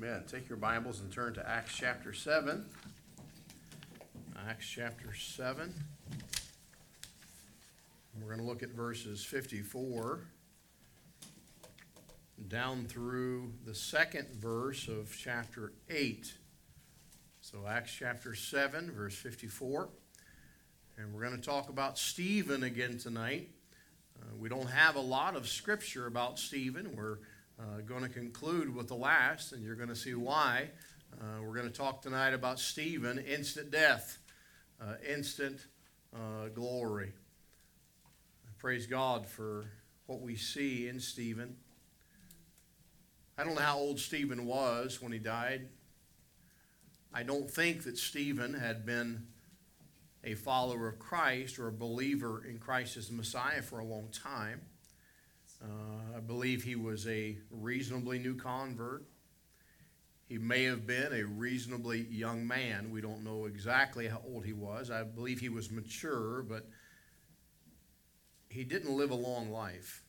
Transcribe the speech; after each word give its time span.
Amen. 0.00 0.22
Take 0.30 0.48
your 0.48 0.58
Bibles 0.58 1.00
and 1.00 1.10
turn 1.10 1.34
to 1.34 1.48
Acts 1.48 1.74
chapter 1.76 2.12
7. 2.12 2.64
Acts 4.48 4.64
chapter 4.64 5.12
7. 5.12 5.74
We're 8.20 8.26
going 8.28 8.38
to 8.38 8.44
look 8.44 8.62
at 8.62 8.68
verses 8.68 9.24
54 9.24 10.20
down 12.46 12.86
through 12.86 13.52
the 13.66 13.74
second 13.74 14.28
verse 14.36 14.86
of 14.86 15.12
chapter 15.18 15.72
8. 15.90 16.32
So, 17.40 17.66
Acts 17.68 17.92
chapter 17.92 18.36
7, 18.36 18.92
verse 18.92 19.16
54. 19.16 19.88
And 20.96 21.12
we're 21.12 21.22
going 21.22 21.40
to 21.40 21.42
talk 21.44 21.70
about 21.70 21.98
Stephen 21.98 22.62
again 22.62 22.98
tonight. 22.98 23.48
Uh, 24.16 24.36
we 24.38 24.48
don't 24.48 24.70
have 24.70 24.94
a 24.94 25.00
lot 25.00 25.34
of 25.34 25.48
scripture 25.48 26.06
about 26.06 26.38
Stephen. 26.38 26.94
We're 26.94 27.18
uh, 27.58 27.80
going 27.84 28.02
to 28.02 28.08
conclude 28.08 28.74
with 28.74 28.88
the 28.88 28.94
last, 28.94 29.52
and 29.52 29.64
you're 29.64 29.74
going 29.74 29.88
to 29.88 29.96
see 29.96 30.14
why. 30.14 30.70
Uh, 31.20 31.42
we're 31.42 31.54
going 31.54 31.70
to 31.70 31.76
talk 31.76 32.02
tonight 32.02 32.34
about 32.34 32.60
Stephen, 32.60 33.18
instant 33.18 33.70
death, 33.70 34.18
uh, 34.80 34.94
instant 35.08 35.66
uh, 36.14 36.48
glory. 36.54 37.12
Praise 38.58 38.86
God 38.86 39.26
for 39.26 39.70
what 40.06 40.20
we 40.20 40.36
see 40.36 40.88
in 40.88 41.00
Stephen. 41.00 41.56
I 43.36 43.44
don't 43.44 43.54
know 43.54 43.60
how 43.60 43.78
old 43.78 44.00
Stephen 44.00 44.46
was 44.46 45.00
when 45.00 45.12
he 45.12 45.18
died. 45.18 45.68
I 47.14 47.22
don't 47.22 47.50
think 47.50 47.84
that 47.84 47.96
Stephen 47.96 48.54
had 48.54 48.84
been 48.84 49.26
a 50.24 50.34
follower 50.34 50.88
of 50.88 50.98
Christ 50.98 51.58
or 51.58 51.68
a 51.68 51.72
believer 51.72 52.44
in 52.44 52.58
Christ 52.58 52.96
as 52.96 53.08
the 53.08 53.14
Messiah 53.14 53.62
for 53.62 53.78
a 53.78 53.84
long 53.84 54.08
time. 54.12 54.60
Uh, 55.62 56.16
I 56.16 56.20
believe 56.20 56.62
he 56.62 56.76
was 56.76 57.06
a 57.06 57.36
reasonably 57.50 58.18
new 58.18 58.34
convert. 58.34 59.04
He 60.28 60.38
may 60.38 60.64
have 60.64 60.86
been 60.86 61.12
a 61.12 61.24
reasonably 61.24 62.06
young 62.10 62.46
man. 62.46 62.90
We 62.90 63.00
don't 63.00 63.24
know 63.24 63.46
exactly 63.46 64.06
how 64.08 64.20
old 64.26 64.44
he 64.44 64.52
was. 64.52 64.90
I 64.90 65.02
believe 65.02 65.40
he 65.40 65.48
was 65.48 65.70
mature, 65.70 66.42
but 66.42 66.68
he 68.50 68.62
didn't 68.62 68.94
live 68.94 69.10
a 69.10 69.16
long 69.16 69.50
life. 69.50 70.02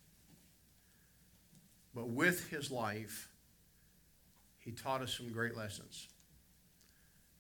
But 1.96 2.10
with 2.10 2.50
his 2.50 2.70
life, 2.70 3.30
he 4.58 4.72
taught 4.72 5.02
us 5.02 5.16
some 5.16 5.32
great 5.32 5.56
lessons 5.56 6.10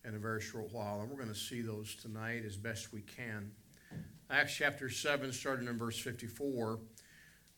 in 0.05 0.15
a 0.15 0.19
very 0.19 0.41
short 0.41 0.71
while. 0.71 1.01
And 1.01 1.09
we're 1.09 1.17
going 1.17 1.29
to 1.29 1.35
see 1.35 1.61
those 1.61 1.95
tonight 1.95 2.43
as 2.45 2.55
best 2.55 2.93
we 2.93 3.01
can. 3.01 3.51
Acts 4.29 4.55
chapter 4.55 4.89
7, 4.89 5.33
starting 5.33 5.67
in 5.67 5.77
verse 5.77 5.99
54. 5.99 6.79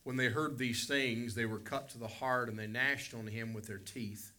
When 0.03 0.17
they 0.17 0.27
heard 0.27 0.57
these 0.57 0.87
things, 0.87 1.35
they 1.35 1.45
were 1.45 1.59
cut 1.59 1.89
to 1.89 1.97
the 1.97 2.07
heart, 2.07 2.49
and 2.49 2.57
they 2.57 2.67
gnashed 2.67 3.13
on 3.13 3.27
him 3.27 3.53
with 3.53 3.67
their 3.67 3.77
teeth. 3.77 4.31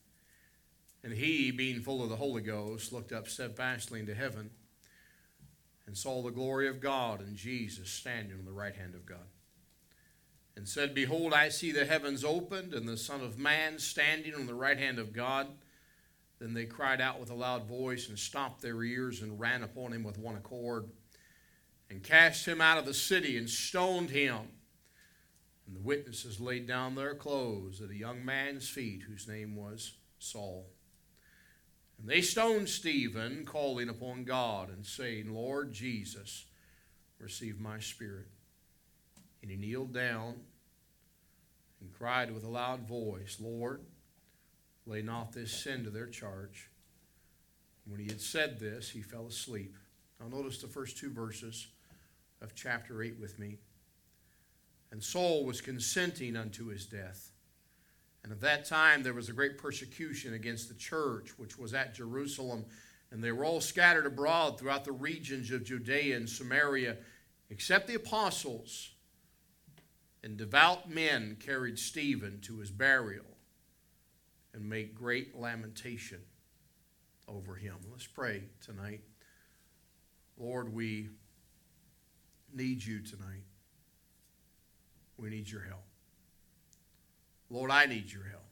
And 1.05 1.13
he, 1.13 1.51
being 1.51 1.81
full 1.81 2.03
of 2.03 2.09
the 2.09 2.17
Holy 2.17 2.43
Ghost, 2.43 2.93
looked 2.93 3.13
up 3.13 3.29
steadfastly 3.29 4.01
into 4.01 4.15
heaven 4.15 4.51
and 5.87 5.97
saw 5.97 6.23
the 6.23 6.31
glory 6.31 6.69
of 6.69 6.81
God 6.81 7.21
and 7.21 7.37
Jesus 7.37 7.91
standing 7.91 8.39
on 8.39 8.45
the 8.45 8.53
right 8.53 8.75
hand 8.75 8.95
of 8.95 9.05
God. 9.05 9.27
And 10.55 10.69
said, 10.69 10.95
Behold, 10.95 11.33
I 11.33 11.49
see 11.49 11.73
the 11.73 11.87
heavens 11.87 12.25
opened, 12.25 12.75
and 12.75 12.87
the 12.87 12.97
Son 12.97 13.21
of 13.23 13.39
Man 13.39 13.79
standing 13.79 14.35
on 14.35 14.47
the 14.47 14.55
right 14.55 14.79
hand 14.79 14.99
of 14.99 15.13
God. 15.13 15.49
Then 16.39 16.55
they 16.55 16.67
cried 16.67 17.01
out 17.01 17.21
with 17.21 17.31
a 17.31 17.35
loud 17.35 17.65
voice 17.65 18.09
and 18.09 18.19
stopped 18.19 18.61
their 18.61 18.83
ears 18.83 19.23
and 19.23 19.41
ran 19.41 19.63
upon 19.63 19.93
him 19.93 20.03
with 20.03 20.19
one 20.19 20.37
accord 20.37 20.91
and 21.89 22.03
cast 22.03 22.47
him 22.47 22.61
out 22.61 22.79
of 22.79 22.85
the 22.85 22.95
city 22.95 23.39
and 23.39 23.49
stoned 23.49 24.11
him. 24.11 24.41
And 25.67 25.77
the 25.77 25.81
witnesses 25.81 26.41
laid 26.41 26.67
down 26.67 26.95
their 26.95 27.15
clothes 27.15 27.81
at 27.81 27.91
a 27.91 27.97
young 27.97 28.25
man's 28.25 28.69
feet 28.69 29.03
whose 29.03 29.29
name 29.29 29.57
was 29.57 29.93
Saul. 30.19 30.67
And 31.99 32.09
they 32.09 32.21
stoned 32.21 32.69
Stephen, 32.69 33.45
calling 33.45 33.89
upon 33.89 34.25
God 34.25 34.71
and 34.71 34.85
saying, 34.85 35.33
Lord 35.33 35.73
Jesus, 35.73 36.47
receive 37.21 37.61
my 37.61 37.79
spirit. 37.79 38.27
And 39.41 39.51
he 39.51 39.57
kneeled 39.57 39.95
down 39.95 40.35
and 41.81 41.93
cried 41.93 42.33
with 42.33 42.45
a 42.45 42.49
loud 42.49 42.89
voice, 42.89 43.39
Lord, 43.41 43.83
lay 44.87 45.03
not 45.03 45.33
this 45.33 45.53
sin 45.53 45.85
to 45.85 45.91
their 45.91 46.09
charge. 46.09 46.71
When 47.87 48.01
he 48.01 48.07
had 48.07 48.21
said 48.21 48.59
this, 48.59 48.91
he 48.91 49.03
fell 49.03 49.27
asleep. 49.27 49.77
Now, 50.21 50.29
notice 50.29 50.59
the 50.59 50.69
first 50.69 50.99
two 50.99 51.11
verses 51.11 51.69
of 52.41 52.55
chapter 52.55 53.03
8 53.03 53.19
with 53.21 53.39
me. 53.39 53.59
And 54.93 55.03
Saul 55.03 55.47
was 55.47 55.63
consenting 55.63 56.37
unto 56.37 56.67
his 56.67 56.85
death. 56.85 57.31
And 58.23 58.31
at 58.31 58.43
that 58.43 58.67
time 58.67 59.03
there 59.03 59.15
was 59.15 59.31
a 59.31 59.33
great 59.33 59.57
persecution 59.57 60.35
against 60.35 60.69
the 60.69 60.75
church, 60.75 61.31
which 61.39 61.59
was 61.59 61.73
at 61.73 61.95
Jerusalem. 61.95 62.67
And 63.11 63.25
they 63.25 63.33
were 63.33 63.45
all 63.45 63.63
scattered 63.63 64.05
abroad 64.05 64.61
throughout 64.61 64.85
the 64.85 64.93
regions 64.93 65.51
of 65.51 65.65
Judea 65.65 66.15
and 66.15 66.29
Samaria, 66.29 66.99
except 67.49 67.89
the 67.89 67.95
apostles. 67.95 68.91
And 70.23 70.37
devout 70.37 70.91
men 70.91 71.39
carried 71.41 71.79
Stephen 71.79 72.41
to 72.43 72.59
his 72.59 72.71
burial 72.71 73.25
and 74.53 74.69
made 74.69 74.95
great 74.95 75.35
lamentation 75.35 76.21
over 77.27 77.55
him. 77.55 77.77
Let's 77.91 78.07
pray 78.07 78.43
tonight. 78.65 79.01
Lord, 80.37 80.73
we 80.73 81.09
need 82.53 82.85
you 82.85 83.01
tonight. 83.01 83.45
We 85.23 85.31
need 85.31 85.49
your 85.49 85.63
help. 85.63 85.85
Lord, 87.49 87.71
I 87.71 87.87
need 87.87 88.13
your 88.13 88.25
help. 88.25 88.43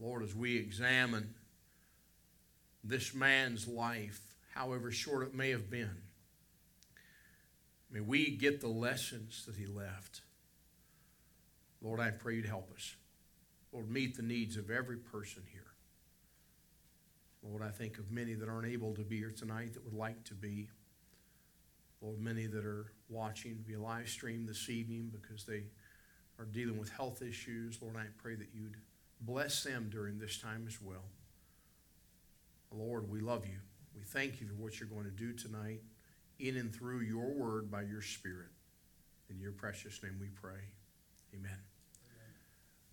Lord, 0.00 0.24
as 0.24 0.34
we 0.34 0.56
examine 0.56 1.34
this 2.82 3.14
man's 3.14 3.68
life, 3.68 4.20
however 4.52 4.90
short 4.90 5.28
it 5.28 5.32
may 5.32 5.50
have 5.50 5.70
been, 5.70 6.02
may 7.88 8.00
we 8.00 8.36
get 8.36 8.60
the 8.60 8.68
lessons 8.68 9.44
that 9.46 9.54
he 9.54 9.66
left. 9.66 10.22
Lord, 11.80 12.00
I 12.00 12.10
pray 12.10 12.34
you'd 12.34 12.46
help 12.46 12.72
us. 12.74 12.96
Lord, 13.72 13.88
meet 13.88 14.16
the 14.16 14.22
needs 14.22 14.56
of 14.56 14.70
every 14.70 14.96
person 14.96 15.42
here. 15.52 15.62
Lord, 17.44 17.62
I 17.62 17.68
think 17.68 17.98
of 17.98 18.10
many 18.10 18.34
that 18.34 18.48
aren't 18.48 18.66
able 18.66 18.94
to 18.94 19.02
be 19.02 19.18
here 19.18 19.30
tonight 19.30 19.74
that 19.74 19.84
would 19.84 19.94
like 19.94 20.24
to 20.24 20.34
be. 20.34 20.68
Lord, 22.00 22.18
many 22.18 22.46
that 22.46 22.64
are 22.64 22.90
watching 23.08 23.62
via 23.66 23.80
live 23.80 24.08
stream 24.08 24.46
this 24.46 24.68
evening 24.68 25.12
because 25.12 25.44
they 25.44 25.64
are 26.38 26.44
dealing 26.44 26.78
with 26.78 26.90
health 26.90 27.22
issues. 27.22 27.78
Lord, 27.80 27.96
I 27.96 28.06
pray 28.18 28.34
that 28.34 28.48
you'd 28.54 28.76
bless 29.20 29.62
them 29.62 29.88
during 29.90 30.18
this 30.18 30.38
time 30.38 30.64
as 30.66 30.80
well. 30.80 31.04
Lord, 32.70 33.10
we 33.10 33.20
love 33.20 33.46
you. 33.46 33.58
We 33.94 34.02
thank 34.02 34.40
you 34.40 34.46
for 34.46 34.54
what 34.54 34.78
you're 34.78 34.88
going 34.88 35.04
to 35.04 35.10
do 35.10 35.32
tonight 35.32 35.82
in 36.38 36.56
and 36.56 36.74
through 36.74 37.00
your 37.00 37.32
word 37.32 37.70
by 37.70 37.82
your 37.82 38.02
Spirit. 38.02 38.50
In 39.30 39.40
your 39.40 39.52
precious 39.52 40.02
name 40.02 40.18
we 40.20 40.28
pray. 40.28 40.60
Amen. 41.34 41.50
Amen. 41.50 41.62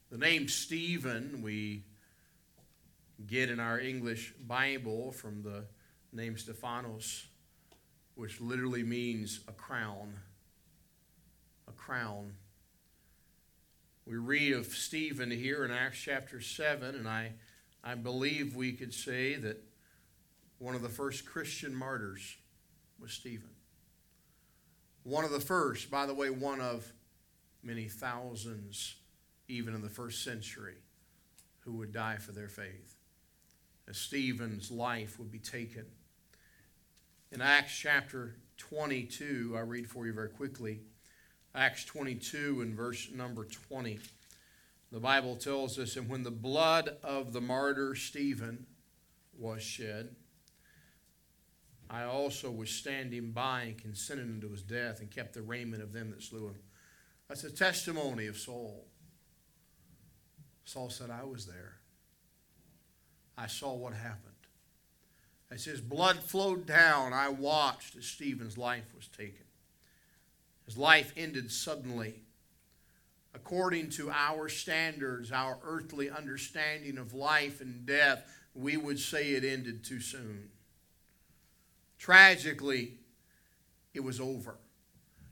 The 0.10 0.18
name 0.18 0.48
Stephen 0.48 1.42
we 1.42 1.84
get 3.28 3.50
in 3.50 3.60
our 3.60 3.80
English 3.80 4.34
Bible 4.48 5.12
from 5.12 5.44
the 5.44 5.66
name 6.12 6.38
Stephanos 6.38 7.28
which 8.16 8.40
literally 8.40 8.84
means 8.84 9.40
a 9.48 9.52
crown. 9.52 10.14
A 11.68 11.72
crown. 11.72 12.34
We 14.06 14.18
read 14.18 14.54
of 14.54 14.68
Stephen 14.68 15.32
here 15.32 15.64
in 15.64 15.72
Acts 15.72 16.00
chapter 16.00 16.42
7, 16.42 16.96
and 16.96 17.08
I, 17.08 17.34
I 17.84 17.96
believe 17.96 18.56
we 18.56 18.74
could 18.74 18.94
say 18.94 19.36
that 19.36 19.64
one 20.60 20.76
of 20.76 20.82
the 20.82 20.90
first 20.90 21.26
Christian 21.26 21.74
martyrs 21.74 22.38
was 23.00 23.12
Stephen. 23.12 23.50
One 25.04 25.26
of 25.26 25.32
the 25.32 25.40
first, 25.40 25.90
by 25.90 26.06
the 26.06 26.14
way, 26.14 26.30
one 26.30 26.62
of 26.62 26.92
many 27.62 27.88
thousands, 27.88 28.96
even 29.48 29.74
in 29.74 29.82
the 29.82 29.90
first 29.90 30.24
century, 30.24 30.76
who 31.60 31.74
would 31.74 31.94
die 31.94 32.18
for 32.18 32.32
their 32.32 32.50
faith. 32.50 32.96
As 33.88 33.98
Stephen's 33.98 34.72
life 34.72 35.18
would 35.20 35.32
be 35.32 35.40
taken 35.40 35.86
in 37.34 37.42
Acts 37.42 37.76
chapter 37.76 38.36
22, 38.58 39.56
I 39.58 39.62
read 39.62 39.90
for 39.90 40.06
you 40.06 40.14
very 40.14 40.30
quickly. 40.30 40.82
Acts 41.56 41.84
22 41.84 42.62
and 42.62 42.76
verse 42.76 43.10
number 43.12 43.46
20. 43.46 44.00
The 44.92 45.00
Bible 45.00 45.36
tells 45.36 45.80
us, 45.80 45.96
And 45.96 46.08
when 46.08 46.22
the 46.22 46.32
blood 46.32 46.98
of 47.02 47.34
the 47.34 47.42
martyr 47.42 47.96
Stephen 47.96 48.68
was 49.36 49.64
shed, 49.64 50.16
I 51.90 52.04
also 52.04 52.52
was 52.52 52.70
standing 52.70 53.32
by 53.32 53.62
and 53.64 53.78
consented 53.80 54.26
unto 54.26 54.52
his 54.52 54.62
death 54.62 55.00
and 55.00 55.10
kept 55.10 55.34
the 55.34 55.42
raiment 55.42 55.82
of 55.82 55.92
them 55.92 56.12
that 56.12 56.22
slew 56.22 56.50
him. 56.50 56.60
That's 57.28 57.44
a 57.44 57.52
testimony 57.52 58.28
of 58.28 58.38
Saul. 58.38 58.86
Saul 60.66 60.92
said, 60.92 61.10
I 61.10 61.24
was 61.24 61.48
there. 61.48 61.78
I 63.36 63.48
saw 63.48 63.74
what 63.74 63.94
happened. 63.94 64.33
As 65.54 65.66
his 65.66 65.82
blood 65.82 66.18
flowed 66.18 66.66
down, 66.66 67.14
I 67.14 67.30
watched 67.30 67.96
as 67.96 68.06
Stephen's 68.06 68.58
life 68.58 68.86
was 68.96 69.08
taken. 69.08 69.46
His 70.66 70.78
life 70.78 71.14
ended 71.16 71.52
suddenly. 71.52 72.24
according 73.36 73.90
to 73.90 74.12
our 74.12 74.48
standards, 74.48 75.32
our 75.32 75.58
earthly 75.64 76.10
understanding 76.10 76.98
of 76.98 77.14
life 77.14 77.62
and 77.62 77.86
death, 77.86 78.24
we 78.54 78.78
would 78.78 79.00
say 79.00 79.32
it 79.32 79.44
ended 79.44 79.84
too 79.84 80.00
soon. 80.00 80.50
Tragically, 81.98 82.94
it 83.94 84.02
was 84.02 84.20
over. 84.20 84.56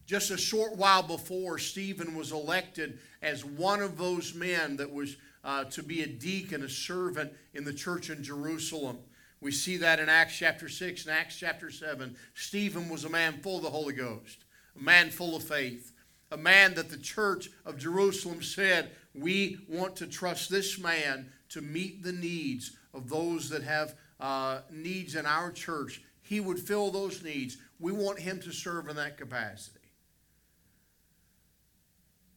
Just 0.05 0.31
a 0.31 0.37
short 0.37 0.75
while 0.77 1.03
before, 1.03 1.57
Stephen 1.57 2.15
was 2.15 2.31
elected 2.31 2.99
as 3.21 3.45
one 3.45 3.81
of 3.81 3.97
those 3.97 4.33
men 4.33 4.77
that 4.77 4.91
was 4.91 5.15
uh, 5.43 5.65
to 5.65 5.83
be 5.83 6.01
a 6.01 6.07
deacon, 6.07 6.63
a 6.63 6.69
servant 6.69 7.31
in 7.53 7.63
the 7.63 7.73
church 7.73 8.09
in 8.09 8.23
Jerusalem. 8.23 8.97
We 9.41 9.51
see 9.51 9.77
that 9.77 9.99
in 9.99 10.07
Acts 10.07 10.37
chapter 10.37 10.69
6 10.69 11.05
and 11.05 11.15
Acts 11.15 11.35
chapter 11.35 11.71
7. 11.71 12.15
Stephen 12.35 12.89
was 12.89 13.03
a 13.03 13.09
man 13.09 13.41
full 13.41 13.57
of 13.57 13.63
the 13.63 13.71
Holy 13.71 13.93
Ghost, 13.93 14.45
a 14.79 14.83
man 14.83 15.09
full 15.09 15.35
of 15.35 15.43
faith, 15.43 15.91
a 16.31 16.37
man 16.37 16.75
that 16.75 16.89
the 16.89 16.97
church 16.97 17.49
of 17.65 17.77
Jerusalem 17.77 18.43
said, 18.43 18.91
We 19.15 19.57
want 19.67 19.95
to 19.97 20.07
trust 20.07 20.51
this 20.51 20.77
man 20.77 21.31
to 21.49 21.61
meet 21.61 22.03
the 22.03 22.13
needs 22.13 22.77
of 22.93 23.09
those 23.09 23.49
that 23.49 23.63
have 23.63 23.95
uh, 24.19 24.59
needs 24.69 25.15
in 25.15 25.25
our 25.25 25.51
church. 25.51 26.03
He 26.21 26.39
would 26.39 26.59
fill 26.59 26.91
those 26.91 27.23
needs. 27.23 27.57
We 27.79 27.91
want 27.91 28.19
him 28.19 28.39
to 28.41 28.51
serve 28.51 28.87
in 28.89 28.95
that 28.97 29.17
capacity. 29.17 29.79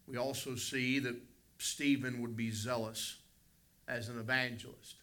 We 0.08 0.16
also 0.16 0.56
see 0.56 0.98
that 1.00 1.16
Stephen 1.58 2.22
would 2.22 2.36
be 2.36 2.50
zealous 2.50 3.18
as 3.86 4.08
an 4.08 4.18
evangelist. 4.18 4.96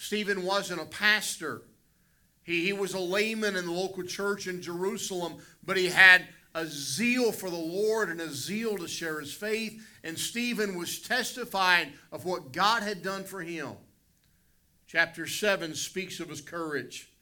Stephen 0.00 0.44
wasn't 0.44 0.80
a 0.80 0.86
pastor. 0.86 1.60
He, 2.42 2.64
he 2.64 2.72
was 2.72 2.94
a 2.94 2.98
layman 2.98 3.54
in 3.54 3.66
the 3.66 3.70
local 3.70 4.02
church 4.02 4.46
in 4.46 4.62
Jerusalem, 4.62 5.36
but 5.62 5.76
he 5.76 5.88
had 5.88 6.26
a 6.54 6.64
zeal 6.66 7.32
for 7.32 7.50
the 7.50 7.56
Lord 7.56 8.08
and 8.08 8.18
a 8.18 8.30
zeal 8.30 8.78
to 8.78 8.88
share 8.88 9.20
his 9.20 9.34
faith. 9.34 9.86
And 10.02 10.18
Stephen 10.18 10.78
was 10.78 11.00
testifying 11.00 11.92
of 12.10 12.24
what 12.24 12.50
God 12.50 12.82
had 12.82 13.02
done 13.02 13.24
for 13.24 13.42
him. 13.42 13.72
Chapter 14.86 15.26
7 15.26 15.74
speaks 15.74 16.18
of 16.18 16.30
his 16.30 16.40
courage, 16.40 17.12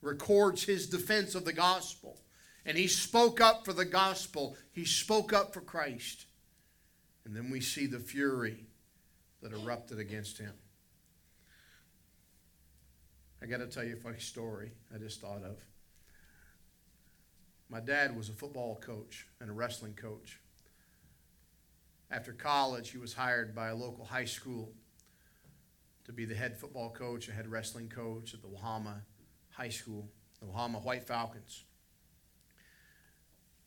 records 0.00 0.62
his 0.62 0.86
defense 0.86 1.34
of 1.34 1.44
the 1.44 1.52
gospel. 1.52 2.20
And 2.64 2.78
he 2.78 2.86
spoke 2.86 3.40
up 3.40 3.64
for 3.64 3.72
the 3.72 3.84
gospel, 3.84 4.56
he 4.70 4.84
spoke 4.84 5.32
up 5.32 5.52
for 5.52 5.60
Christ. 5.60 6.26
And 7.24 7.34
then 7.34 7.50
we 7.50 7.60
see 7.60 7.86
the 7.86 7.98
fury 7.98 8.66
that 9.42 9.52
erupted 9.52 9.98
against 9.98 10.38
him. 10.38 10.52
I 13.42 13.46
got 13.46 13.58
to 13.58 13.66
tell 13.66 13.82
you 13.82 13.94
a 13.94 13.96
funny 13.96 14.20
story 14.20 14.70
I 14.94 14.98
just 14.98 15.20
thought 15.20 15.42
of. 15.42 15.58
My 17.68 17.80
dad 17.80 18.16
was 18.16 18.28
a 18.28 18.32
football 18.32 18.76
coach 18.76 19.26
and 19.40 19.50
a 19.50 19.52
wrestling 19.52 19.94
coach. 19.94 20.38
After 22.08 22.32
college, 22.32 22.90
he 22.90 22.98
was 22.98 23.14
hired 23.14 23.52
by 23.52 23.68
a 23.68 23.74
local 23.74 24.04
high 24.04 24.26
school 24.26 24.72
to 26.04 26.12
be 26.12 26.24
the 26.24 26.36
head 26.36 26.56
football 26.56 26.90
coach 26.90 27.26
and 27.26 27.36
head 27.36 27.48
wrestling 27.48 27.88
coach 27.88 28.32
at 28.32 28.42
the 28.42 28.48
Wahama 28.48 29.00
High 29.50 29.70
School, 29.70 30.08
the 30.40 30.46
Wahama 30.46 30.84
White 30.84 31.04
Falcons. 31.04 31.64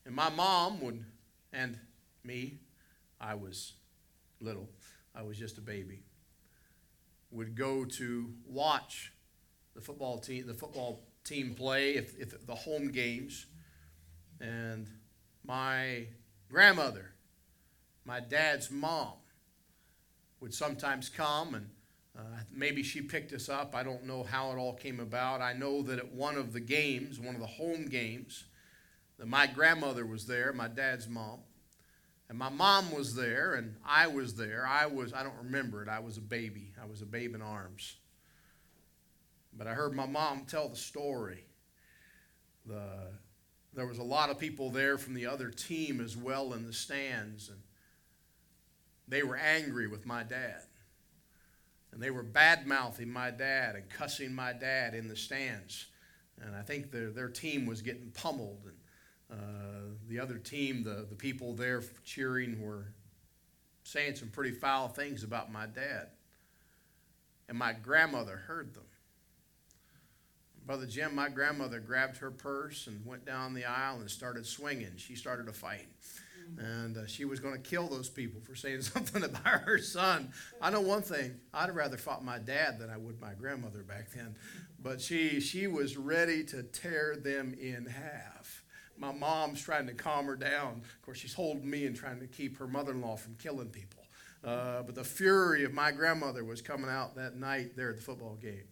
And 0.06 0.14
my 0.14 0.30
mom 0.30 0.80
would, 0.80 1.04
and 1.52 1.78
me, 2.24 2.60
I 3.20 3.34
was 3.34 3.74
little, 4.40 4.70
I 5.14 5.22
was 5.22 5.36
just 5.36 5.58
a 5.58 5.62
baby, 5.62 6.04
would 7.30 7.54
go 7.54 7.84
to 7.84 8.32
watch 8.46 9.12
the 9.76 9.82
football 9.82 10.18
team, 10.18 10.46
the 10.46 10.54
football 10.54 11.04
team 11.22 11.54
play, 11.54 11.92
if, 11.92 12.18
if 12.18 12.46
the 12.46 12.54
home 12.54 12.90
games. 12.90 13.46
And 14.40 14.88
my 15.44 16.06
grandmother, 16.50 17.12
my 18.04 18.18
dad's 18.18 18.70
mom, 18.70 19.12
would 20.40 20.52
sometimes 20.52 21.08
come 21.08 21.54
and 21.54 21.70
uh, 22.18 22.22
maybe 22.50 22.82
she 22.82 23.02
picked 23.02 23.32
us 23.32 23.48
up. 23.48 23.74
I 23.74 23.82
don't 23.82 24.04
know 24.06 24.22
how 24.22 24.50
it 24.50 24.56
all 24.56 24.72
came 24.72 25.00
about. 25.00 25.42
I 25.42 25.52
know 25.52 25.82
that 25.82 25.98
at 25.98 26.12
one 26.12 26.36
of 26.36 26.52
the 26.54 26.60
games, 26.60 27.20
one 27.20 27.34
of 27.34 27.40
the 27.40 27.46
home 27.46 27.86
games, 27.86 28.44
that 29.18 29.26
my 29.26 29.46
grandmother 29.46 30.06
was 30.06 30.26
there, 30.26 30.52
my 30.52 30.68
dad's 30.68 31.08
mom. 31.08 31.40
And 32.28 32.38
my 32.38 32.48
mom 32.48 32.90
was 32.90 33.14
there, 33.14 33.54
and 33.54 33.76
I 33.84 34.08
was 34.08 34.34
there. 34.34 34.66
I 34.66 34.86
was, 34.86 35.12
I 35.12 35.22
don't 35.22 35.36
remember 35.44 35.82
it. 35.82 35.88
I 35.88 36.00
was 36.00 36.16
a 36.16 36.22
baby. 36.22 36.72
I 36.82 36.86
was 36.86 37.02
a 37.02 37.06
babe 37.06 37.34
in 37.34 37.42
arms. 37.42 37.96
But 39.56 39.66
I 39.66 39.74
heard 39.74 39.94
my 39.94 40.06
mom 40.06 40.44
tell 40.46 40.68
the 40.68 40.76
story. 40.76 41.44
The, 42.66 43.10
there 43.74 43.86
was 43.86 43.98
a 43.98 44.04
lot 44.04 44.30
of 44.30 44.38
people 44.38 44.70
there 44.70 44.98
from 44.98 45.14
the 45.14 45.26
other 45.26 45.50
team 45.50 46.00
as 46.00 46.16
well 46.16 46.52
in 46.52 46.66
the 46.66 46.72
stands, 46.72 47.48
and 47.48 47.58
they 49.08 49.22
were 49.22 49.36
angry 49.36 49.86
with 49.86 50.04
my 50.06 50.22
dad. 50.22 50.62
And 51.92 52.02
they 52.02 52.10
were 52.10 52.22
bad 52.22 52.66
mouthing 52.66 53.10
my 53.10 53.30
dad 53.30 53.76
and 53.76 53.88
cussing 53.88 54.34
my 54.34 54.52
dad 54.52 54.94
in 54.94 55.08
the 55.08 55.16
stands. 55.16 55.86
And 56.42 56.54
I 56.54 56.62
think 56.62 56.90
their, 56.90 57.10
their 57.10 57.28
team 57.28 57.64
was 57.64 57.80
getting 57.80 58.10
pummeled. 58.10 58.64
And 59.30 59.40
uh, 59.40 59.96
the 60.08 60.20
other 60.20 60.36
team, 60.36 60.82
the, 60.82 61.06
the 61.08 61.14
people 61.14 61.54
there 61.54 61.82
cheering, 62.04 62.60
were 62.60 62.92
saying 63.84 64.16
some 64.16 64.28
pretty 64.28 64.50
foul 64.50 64.88
things 64.88 65.22
about 65.22 65.50
my 65.50 65.66
dad. 65.66 66.08
And 67.48 67.56
my 67.56 67.72
grandmother 67.72 68.36
heard 68.36 68.74
them. 68.74 68.85
Brother 70.66 70.86
Jim, 70.86 71.14
my 71.14 71.28
grandmother 71.28 71.78
grabbed 71.78 72.16
her 72.18 72.32
purse 72.32 72.88
and 72.88 73.06
went 73.06 73.24
down 73.24 73.54
the 73.54 73.64
aisle 73.64 74.00
and 74.00 74.10
started 74.10 74.44
swinging. 74.44 74.92
She 74.96 75.14
started 75.14 75.48
a 75.48 75.52
fight. 75.52 75.86
And 76.58 76.96
uh, 76.96 77.06
she 77.06 77.24
was 77.24 77.40
going 77.40 77.54
to 77.54 77.60
kill 77.60 77.86
those 77.88 78.08
people 78.08 78.40
for 78.40 78.54
saying 78.56 78.82
something 78.82 79.22
about 79.22 79.62
her 79.62 79.78
son. 79.78 80.32
I 80.60 80.70
know 80.70 80.80
one 80.80 81.02
thing 81.02 81.38
I'd 81.54 81.74
rather 81.74 81.96
fought 81.96 82.24
my 82.24 82.38
dad 82.38 82.80
than 82.80 82.90
I 82.90 82.96
would 82.96 83.20
my 83.20 83.34
grandmother 83.34 83.82
back 83.82 84.10
then. 84.10 84.34
But 84.82 85.00
she, 85.00 85.40
she 85.40 85.68
was 85.68 85.96
ready 85.96 86.42
to 86.44 86.64
tear 86.64 87.16
them 87.16 87.54
in 87.60 87.86
half. 87.86 88.64
My 88.98 89.12
mom's 89.12 89.62
trying 89.62 89.86
to 89.86 89.94
calm 89.94 90.26
her 90.26 90.36
down. 90.36 90.82
Of 90.82 91.02
course, 91.02 91.18
she's 91.18 91.34
holding 91.34 91.68
me 91.68 91.86
and 91.86 91.94
trying 91.94 92.18
to 92.20 92.26
keep 92.26 92.58
her 92.58 92.66
mother 92.66 92.92
in 92.92 93.02
law 93.02 93.16
from 93.16 93.34
killing 93.36 93.68
people. 93.68 94.02
Uh, 94.42 94.82
but 94.82 94.94
the 94.94 95.04
fury 95.04 95.64
of 95.64 95.72
my 95.72 95.92
grandmother 95.92 96.44
was 96.44 96.62
coming 96.62 96.90
out 96.90 97.16
that 97.16 97.36
night 97.36 97.76
there 97.76 97.90
at 97.90 97.96
the 97.96 98.02
football 98.02 98.36
game. 98.40 98.64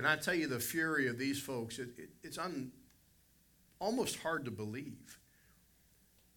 Can 0.00 0.08
I 0.08 0.16
tell 0.16 0.32
you 0.32 0.46
the 0.46 0.58
fury 0.58 1.08
of 1.08 1.18
these 1.18 1.38
folks? 1.38 1.78
It, 1.78 1.90
it, 1.98 2.08
it's 2.22 2.38
un, 2.38 2.72
almost 3.78 4.18
hard 4.20 4.46
to 4.46 4.50
believe. 4.50 5.18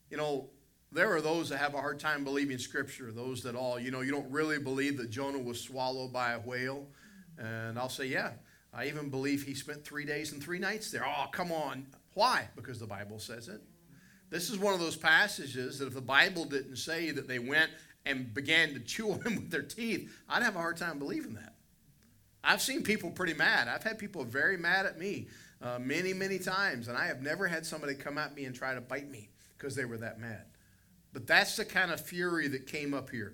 You 0.09 0.17
know, 0.17 0.49
there 0.91 1.15
are 1.15 1.21
those 1.21 1.47
that 1.47 1.59
have 1.59 1.73
a 1.73 1.77
hard 1.77 1.97
time 1.97 2.25
believing 2.25 2.57
Scripture, 2.57 3.13
those 3.13 3.41
that 3.43 3.55
all, 3.55 3.79
you 3.79 3.89
know, 3.89 4.01
you 4.01 4.11
don't 4.11 4.29
really 4.29 4.59
believe 4.59 4.97
that 4.97 5.11
Jonah 5.11 5.39
was 5.39 5.61
swallowed 5.61 6.11
by 6.11 6.33
a 6.33 6.41
whale. 6.41 6.87
And 7.37 7.79
I'll 7.79 7.87
say, 7.87 8.07
yeah, 8.07 8.31
I 8.73 8.87
even 8.87 9.09
believe 9.09 9.43
he 9.43 9.53
spent 9.53 9.85
three 9.85 10.03
days 10.03 10.33
and 10.33 10.43
three 10.43 10.59
nights 10.59 10.91
there. 10.91 11.05
Oh, 11.07 11.27
come 11.31 11.53
on. 11.53 11.87
Why? 12.15 12.49
Because 12.57 12.81
the 12.81 12.85
Bible 12.85 13.17
says 13.17 13.47
it. 13.47 13.61
This 14.29 14.49
is 14.49 14.59
one 14.59 14.73
of 14.73 14.81
those 14.81 14.97
passages 14.97 15.79
that 15.79 15.87
if 15.87 15.93
the 15.93 16.01
Bible 16.01 16.43
didn't 16.43 16.75
say 16.75 17.11
that 17.11 17.29
they 17.29 17.39
went 17.39 17.71
and 18.05 18.33
began 18.33 18.73
to 18.73 18.79
chew 18.81 19.13
him 19.13 19.35
with 19.35 19.51
their 19.51 19.63
teeth, 19.63 20.13
I'd 20.27 20.43
have 20.43 20.57
a 20.57 20.59
hard 20.59 20.75
time 20.75 20.99
believing 20.99 21.35
that. 21.35 21.52
I've 22.43 22.61
seen 22.61 22.83
people 22.83 23.09
pretty 23.09 23.33
mad. 23.33 23.67
I've 23.67 23.83
had 23.83 23.97
people 23.97 24.23
very 24.25 24.57
mad 24.57 24.85
at 24.85 24.99
me 24.99 25.27
uh, 25.61 25.79
many, 25.79 26.13
many 26.13 26.39
times, 26.39 26.89
and 26.89 26.97
I 26.97 27.07
have 27.07 27.21
never 27.21 27.47
had 27.47 27.65
somebody 27.65 27.95
come 27.95 28.17
at 28.17 28.35
me 28.35 28.45
and 28.45 28.53
try 28.53 28.73
to 28.73 28.81
bite 28.81 29.09
me 29.09 29.29
because 29.57 29.75
they 29.75 29.85
were 29.85 29.97
that 29.97 30.19
mad. 30.19 30.43
But 31.13 31.25
that's 31.25 31.55
the 31.55 31.63
kind 31.63 31.91
of 31.91 32.01
fury 32.01 32.47
that 32.49 32.67
came 32.67 32.93
up 32.93 33.09
here. 33.09 33.33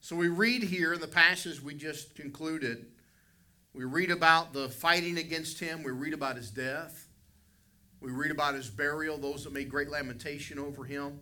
So 0.00 0.16
we 0.16 0.28
read 0.28 0.62
here 0.62 0.94
in 0.94 1.00
the 1.00 1.08
passage 1.08 1.62
we 1.62 1.74
just 1.74 2.14
concluded, 2.14 2.86
we 3.74 3.84
read 3.84 4.10
about 4.10 4.52
the 4.52 4.68
fighting 4.68 5.18
against 5.18 5.60
him, 5.60 5.82
we 5.82 5.92
read 5.92 6.14
about 6.14 6.36
his 6.36 6.50
death, 6.50 7.08
we 8.00 8.10
read 8.10 8.30
about 8.30 8.54
his 8.54 8.68
burial, 8.68 9.18
those 9.18 9.44
that 9.44 9.52
made 9.52 9.68
great 9.68 9.88
lamentation 9.88 10.58
over 10.58 10.84
him. 10.84 11.20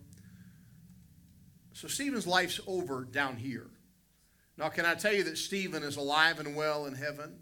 So 1.73 1.87
Stephen's 1.87 2.27
life's 2.27 2.59
over 2.67 3.03
down 3.03 3.37
here. 3.37 3.67
Now, 4.57 4.69
can 4.69 4.85
I 4.85 4.95
tell 4.95 5.13
you 5.13 5.23
that 5.23 5.37
Stephen 5.37 5.83
is 5.83 5.97
alive 5.97 6.39
and 6.39 6.55
well 6.55 6.85
in 6.85 6.95
heaven? 6.95 7.39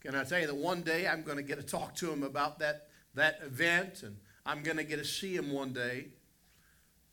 Can 0.00 0.14
I 0.14 0.24
tell 0.24 0.40
you 0.40 0.46
that 0.46 0.56
one 0.56 0.82
day 0.82 1.06
I'm 1.06 1.22
going 1.22 1.36
to 1.36 1.42
get 1.42 1.58
to 1.58 1.66
talk 1.66 1.94
to 1.96 2.10
him 2.10 2.22
about 2.22 2.58
that, 2.58 2.88
that 3.14 3.40
event 3.44 4.02
and 4.02 4.16
I'm 4.46 4.62
going 4.62 4.78
to 4.78 4.84
get 4.84 4.96
to 4.96 5.04
see 5.04 5.34
him 5.34 5.52
one 5.52 5.72
day? 5.72 6.08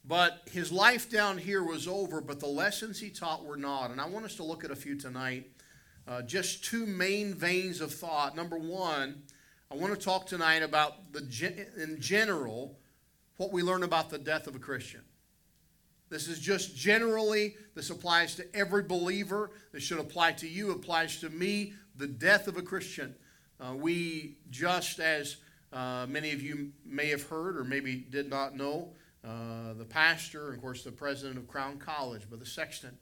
But 0.06 0.42
his 0.50 0.72
life 0.72 1.10
down 1.10 1.38
here 1.38 1.62
was 1.64 1.86
over, 1.88 2.22
but 2.22 2.40
the 2.40 2.48
lessons 2.48 3.00
he 3.00 3.10
taught 3.10 3.44
were 3.44 3.58
not. 3.58 3.92
And 3.92 4.00
I 4.00 4.08
want 4.08 4.26
us 4.26 4.36
to 4.36 4.44
look 4.44 4.64
at 4.64 4.72
a 4.72 4.76
few 4.76 4.98
tonight. 4.98 5.52
Uh, 6.08 6.22
just 6.22 6.64
two 6.64 6.86
main 6.86 7.34
veins 7.34 7.82
of 7.82 7.94
thought. 7.94 8.34
Number 8.34 8.58
one, 8.58 9.24
I 9.70 9.76
want 9.76 9.94
to 9.94 10.00
talk 10.00 10.26
tonight 10.26 10.64
about 10.64 11.12
the 11.12 11.20
in 11.76 12.00
general 12.00 12.78
what 13.36 13.52
we 13.52 13.62
learn 13.62 13.84
about 13.84 14.10
the 14.10 14.18
death 14.18 14.48
of 14.48 14.56
a 14.56 14.60
Christian. 14.60 15.02
This 16.10 16.28
is 16.28 16.40
just 16.40 16.76
generally, 16.76 17.56
this 17.76 17.90
applies 17.90 18.36
to 18.36 18.56
every 18.56 18.84
believer. 18.84 19.52
This 19.74 19.84
should 19.84 20.00
apply 20.00 20.34
to 20.34 20.48
you, 20.48 20.72
applies 20.72 21.20
to 21.22 21.30
me. 21.30 21.74
The 21.96 22.08
death 22.08 22.48
of 22.48 22.58
a 22.58 22.62
Christian. 22.62 23.16
Uh, 23.60 23.74
we, 23.76 24.38
just 24.50 25.00
as 25.00 25.38
uh, 25.74 26.06
many 26.08 26.32
of 26.32 26.42
you 26.42 26.72
may 26.86 27.08
have 27.08 27.24
heard 27.24 27.58
or 27.58 27.64
maybe 27.64 27.96
did 27.96 28.30
not 28.30 28.56
know, 28.56 28.94
uh, 29.26 29.74
the 29.74 29.86
pastor, 29.86 30.54
of 30.54 30.62
course, 30.62 30.84
the 30.84 30.92
president 30.92 31.38
of 31.38 31.48
Crown 31.48 31.78
College, 31.78 32.30
Brother 32.30 32.46
Sexton, 32.46 32.98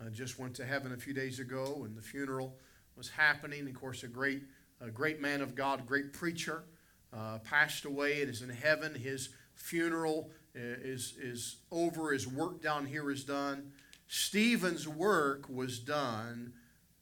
uh, 0.00 0.10
just 0.10 0.38
went 0.38 0.54
to 0.56 0.64
heaven 0.64 0.92
a 0.92 0.96
few 0.96 1.14
days 1.14 1.40
ago, 1.40 1.82
and 1.84 1.96
the 1.96 2.02
funeral 2.02 2.54
was 2.96 3.08
happening. 3.08 3.66
Of 3.66 3.74
course, 3.74 4.02
a 4.04 4.08
great, 4.08 4.42
a 4.80 4.90
great 4.90 5.20
man 5.20 5.40
of 5.40 5.54
God, 5.54 5.86
great 5.86 6.12
preacher, 6.12 6.64
uh, 7.12 7.38
passed 7.38 7.86
away 7.86 8.20
and 8.20 8.30
is 8.30 8.42
in 8.42 8.50
heaven. 8.50 8.94
His 8.94 9.30
funeral 9.54 10.30
is, 10.56 11.14
is 11.20 11.56
over. 11.70 12.12
His 12.12 12.26
work 12.26 12.62
down 12.62 12.86
here 12.86 13.10
is 13.10 13.24
done. 13.24 13.72
Stephen's 14.08 14.86
work 14.86 15.48
was 15.48 15.78
done, 15.78 16.52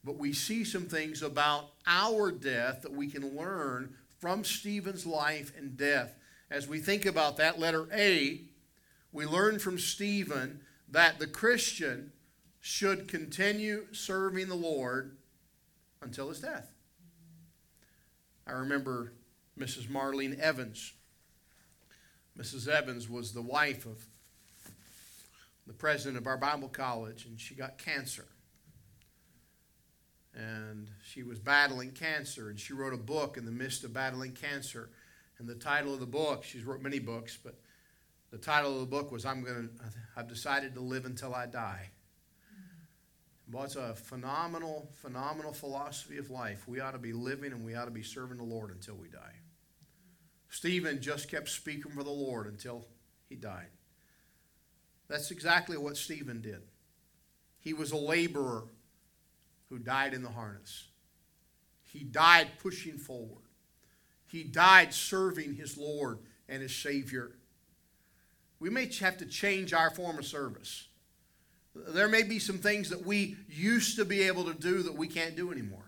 but 0.03 0.17
we 0.17 0.33
see 0.33 0.65
some 0.65 0.87
things 0.87 1.23
about 1.23 1.71
our 1.87 2.31
death 2.31 2.83
that 2.83 2.93
we 2.93 3.09
can 3.09 3.37
learn 3.37 3.95
from 4.19 4.43
Stephen's 4.43 5.05
life 5.07 5.53
and 5.57 5.77
death. 5.77 6.17
As 6.51 6.67
we 6.67 6.79
think 6.79 7.05
about 7.05 7.37
that, 7.37 7.59
letter 7.59 7.87
A, 7.93 8.41
we 9.13 9.27
learn 9.27 9.59
from 9.59 9.79
Stephen 9.79 10.61
that 10.89 11.19
the 11.19 11.27
Christian 11.27 12.13
should 12.61 13.09
continue 13.09 13.87
serving 13.93 14.49
the 14.49 14.55
Lord 14.55 15.17
until 16.01 16.29
his 16.29 16.41
death. 16.41 16.71
I 18.47 18.53
remember 18.53 19.13
Mrs. 19.59 19.89
Marlene 19.89 20.39
Evans. 20.39 20.93
Mrs. 22.39 22.69
Evans 22.69 23.09
was 23.09 23.33
the 23.33 23.43
wife 23.43 23.87
of 23.87 24.05
the 25.67 25.73
president 25.73 26.17
of 26.17 26.27
our 26.27 26.37
Bible 26.37 26.69
college, 26.69 27.27
and 27.27 27.41
she 27.41 27.55
got 27.55 27.79
cancer. 27.79 28.27
And 30.35 30.91
she 31.05 31.23
was 31.23 31.39
battling 31.39 31.93
cancer, 31.93 32.51
and 32.51 32.59
she 32.59 32.73
wrote 32.73 32.93
a 32.93 32.99
book 32.99 33.37
in 33.37 33.45
the 33.45 33.53
midst 33.53 33.85
of 33.85 33.93
battling 33.93 34.33
cancer. 34.33 34.91
And 35.39 35.49
the 35.49 35.55
title 35.55 35.95
of 35.95 36.01
the 36.01 36.07
book, 36.07 36.45
she's 36.45 36.65
wrote 36.65 36.83
many 36.83 36.99
books, 36.99 37.39
but 37.43 37.55
the 38.31 38.39
title 38.39 38.75
of 38.75 38.81
the 38.81 38.87
book 38.87 39.13
was 39.13 39.25
I'm 39.25 39.45
going 39.45 39.69
to 39.69 39.85
I've 40.17 40.29
decided 40.29 40.75
to 40.75 40.81
live 40.81 41.05
until 41.05 41.35
I 41.35 41.47
die. 41.47 41.91
Well, 43.53 43.65
it's 43.65 43.77
a 43.77 43.95
phenomenal, 43.95 44.91
phenomenal 44.95 45.53
philosophy 45.53 46.19
of 46.19 46.31
life. 46.31 46.67
We 46.67 46.81
ought 46.81 46.93
to 46.93 46.99
be 46.99 47.13
living 47.13 47.53
and 47.53 47.65
we 47.65 47.75
ought 47.75 47.85
to 47.85 47.91
be 47.91 48.03
serving 48.03 48.39
the 48.39 48.45
Lord 48.45 48.71
until 48.71 48.97
we 48.97 49.09
die. 49.09 49.35
Stephen 50.55 51.01
just 51.01 51.29
kept 51.29 51.49
speaking 51.49 51.91
for 51.91 52.05
the 52.05 52.11
Lord 52.11 52.47
until 52.47 52.87
he 53.29 53.35
died. 53.35 53.67
That's 55.09 55.33
exactly 55.33 55.77
what 55.77 55.97
Stephen 55.97 56.41
did. 56.41 56.63
He 57.59 57.73
was 57.73 57.91
a 57.91 57.97
laborer 57.97 58.63
who 59.69 59.81
died 59.81 60.15
in 60.15 60.23
the 60.23 60.29
harness. 60.29 60.85
He 61.83 62.05
died 62.05 62.47
pushing 62.63 62.99
forward. 62.99 63.43
He 64.29 64.45
died 64.45 64.95
serving 64.95 65.57
his 65.57 65.77
Lord 65.77 66.21
and 66.49 66.63
his 66.63 66.75
Savior. 66.75 67.33
We 68.61 68.71
may 68.71 68.89
have 69.01 69.19
to 69.19 69.27
change 69.27 69.73
our 69.73 69.91
form 69.91 70.21
of 70.21 70.25
service. 70.25 70.87
There 71.75 72.09
may 72.09 72.23
be 72.23 72.39
some 72.39 72.59
things 72.59 72.91
that 72.91 73.05
we 73.05 73.37
used 73.49 73.97
to 73.97 74.05
be 74.05 74.23
able 74.23 74.45
to 74.45 74.55
do 74.55 74.85
that 74.85 74.97
we 74.97 75.09
can't 75.09 75.35
do 75.35 75.51
anymore. 75.51 75.84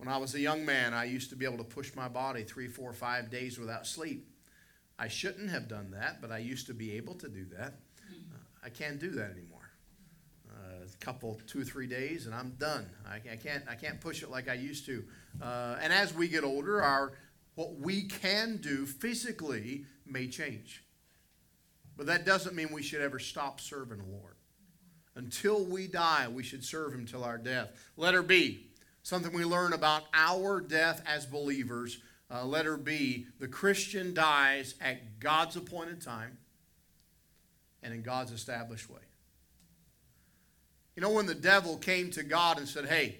When 0.00 0.08
I 0.08 0.16
was 0.16 0.34
a 0.34 0.40
young 0.40 0.64
man, 0.64 0.94
I 0.94 1.04
used 1.04 1.28
to 1.28 1.36
be 1.36 1.44
able 1.44 1.58
to 1.58 1.64
push 1.64 1.94
my 1.94 2.08
body 2.08 2.42
three, 2.42 2.68
four, 2.68 2.90
five 2.94 3.30
days 3.30 3.58
without 3.58 3.86
sleep. 3.86 4.26
I 4.98 5.08
shouldn't 5.08 5.50
have 5.50 5.68
done 5.68 5.90
that, 5.90 6.22
but 6.22 6.32
I 6.32 6.38
used 6.38 6.66
to 6.68 6.74
be 6.74 6.92
able 6.92 7.12
to 7.16 7.28
do 7.28 7.44
that. 7.58 7.74
Uh, 8.08 8.38
I 8.64 8.70
can't 8.70 8.98
do 8.98 9.10
that 9.10 9.30
anymore. 9.30 9.70
Uh, 10.48 10.86
a 10.86 11.04
couple, 11.04 11.38
two, 11.46 11.64
three 11.64 11.86
days, 11.86 12.24
and 12.24 12.34
I'm 12.34 12.54
done. 12.58 12.88
I, 13.06 13.16
I 13.30 13.36
can't, 13.36 13.62
I 13.68 13.74
can't 13.74 14.00
push 14.00 14.22
it 14.22 14.30
like 14.30 14.48
I 14.48 14.54
used 14.54 14.86
to. 14.86 15.04
Uh, 15.42 15.76
and 15.82 15.92
as 15.92 16.14
we 16.14 16.28
get 16.28 16.44
older, 16.44 16.82
our 16.82 17.12
what 17.54 17.78
we 17.78 18.04
can 18.04 18.56
do 18.56 18.86
physically 18.86 19.84
may 20.06 20.28
change. 20.28 20.82
But 21.98 22.06
that 22.06 22.24
doesn't 22.24 22.56
mean 22.56 22.72
we 22.72 22.82
should 22.82 23.02
ever 23.02 23.18
stop 23.18 23.60
serving 23.60 23.98
the 23.98 24.04
Lord. 24.04 24.36
Until 25.14 25.62
we 25.62 25.88
die, 25.88 26.26
we 26.28 26.42
should 26.42 26.64
serve 26.64 26.94
Him 26.94 27.04
till 27.04 27.22
our 27.22 27.36
death. 27.36 27.68
Letter 27.98 28.22
B, 28.22 28.69
something 29.02 29.32
we 29.32 29.44
learn 29.44 29.72
about 29.72 30.04
our 30.14 30.60
death 30.60 31.02
as 31.06 31.26
believers. 31.26 31.98
Uh, 32.32 32.44
letter 32.44 32.76
B, 32.76 33.26
the 33.40 33.48
Christian 33.48 34.14
dies 34.14 34.74
at 34.80 35.18
God's 35.18 35.56
appointed 35.56 36.00
time 36.00 36.38
and 37.82 37.92
in 37.92 38.02
God's 38.02 38.30
established 38.30 38.88
way. 38.88 39.00
You 40.94 41.02
know, 41.02 41.10
when 41.10 41.26
the 41.26 41.34
devil 41.34 41.76
came 41.76 42.10
to 42.12 42.22
God 42.22 42.58
and 42.58 42.68
said, 42.68 42.86
Hey, 42.86 43.18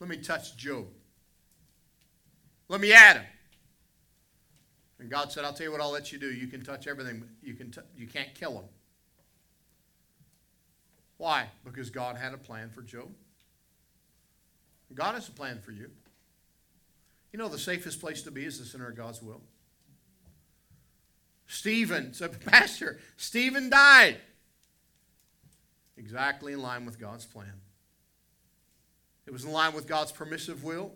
let 0.00 0.08
me 0.08 0.16
touch 0.16 0.56
Job, 0.56 0.86
let 2.68 2.80
me 2.80 2.92
add 2.92 3.16
him. 3.16 3.26
And 4.98 5.10
God 5.10 5.32
said, 5.32 5.44
I'll 5.44 5.52
tell 5.52 5.66
you 5.66 5.72
what 5.72 5.80
I'll 5.80 5.90
let 5.90 6.12
you 6.12 6.18
do. 6.18 6.32
You 6.32 6.46
can 6.46 6.62
touch 6.62 6.86
everything, 6.86 7.18
but 7.18 7.28
you, 7.42 7.54
can 7.54 7.72
t- 7.72 7.80
you 7.96 8.06
can't 8.06 8.32
kill 8.34 8.52
him. 8.52 8.64
Why? 11.18 11.46
Because 11.64 11.90
God 11.90 12.16
had 12.16 12.34
a 12.34 12.38
plan 12.38 12.70
for 12.70 12.82
Job. 12.82 13.08
God 14.94 15.14
has 15.14 15.28
a 15.28 15.32
plan 15.32 15.60
for 15.60 15.72
you. 15.72 15.90
You 17.32 17.38
know, 17.38 17.48
the 17.48 17.58
safest 17.58 18.00
place 18.00 18.22
to 18.22 18.30
be 18.30 18.44
is 18.44 18.58
the 18.58 18.64
center 18.64 18.88
of 18.88 18.96
God's 18.96 19.22
will. 19.22 19.40
Stephen 21.46 22.12
said, 22.14 22.40
Pastor, 22.46 22.98
Stephen 23.16 23.70
died. 23.70 24.18
Exactly 25.96 26.52
in 26.52 26.62
line 26.62 26.84
with 26.84 26.98
God's 26.98 27.24
plan. 27.24 27.60
It 29.26 29.30
was 29.32 29.44
in 29.44 29.52
line 29.52 29.72
with 29.72 29.86
God's 29.86 30.12
permissive 30.12 30.64
will, 30.64 30.92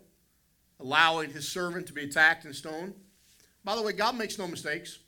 allowing 0.79 1.31
his 1.31 1.47
servant 1.47 1.87
to 1.87 1.93
be 1.93 2.03
attacked 2.03 2.45
and 2.45 2.55
stoned. 2.55 2.93
By 3.63 3.75
the 3.75 3.81
way, 3.81 3.93
God 3.93 4.17
makes 4.17 4.37
no 4.37 4.47
mistakes. 4.47 4.99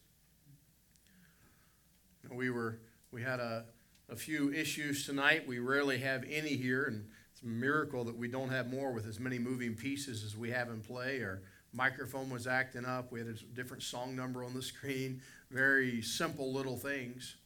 We 2.31 2.49
were 2.49 2.79
we 3.11 3.23
had 3.23 3.39
a, 3.39 3.65
a 4.09 4.15
few 4.15 4.51
issues 4.53 5.05
tonight. 5.05 5.47
We 5.47 5.59
rarely 5.59 5.97
have 5.99 6.23
any 6.29 6.49
here, 6.49 6.83
and 6.83 7.07
it's 7.39 7.45
a 7.45 7.47
miracle 7.47 8.03
that 8.03 8.17
we 8.17 8.27
don't 8.27 8.49
have 8.49 8.69
more 8.69 8.91
with 8.91 9.07
as 9.07 9.17
many 9.17 9.39
moving 9.39 9.73
pieces 9.73 10.25
as 10.25 10.35
we 10.35 10.51
have 10.51 10.67
in 10.69 10.81
play. 10.81 11.23
Our 11.23 11.41
microphone 11.71 12.29
was 12.29 12.47
acting 12.47 12.83
up. 12.83 13.13
We 13.13 13.19
had 13.19 13.29
a 13.29 13.33
different 13.55 13.81
song 13.81 14.13
number 14.13 14.43
on 14.43 14.53
the 14.53 14.61
screen. 14.61 15.21
Very 15.49 16.01
simple 16.01 16.51
little 16.51 16.75
things. 16.75 17.37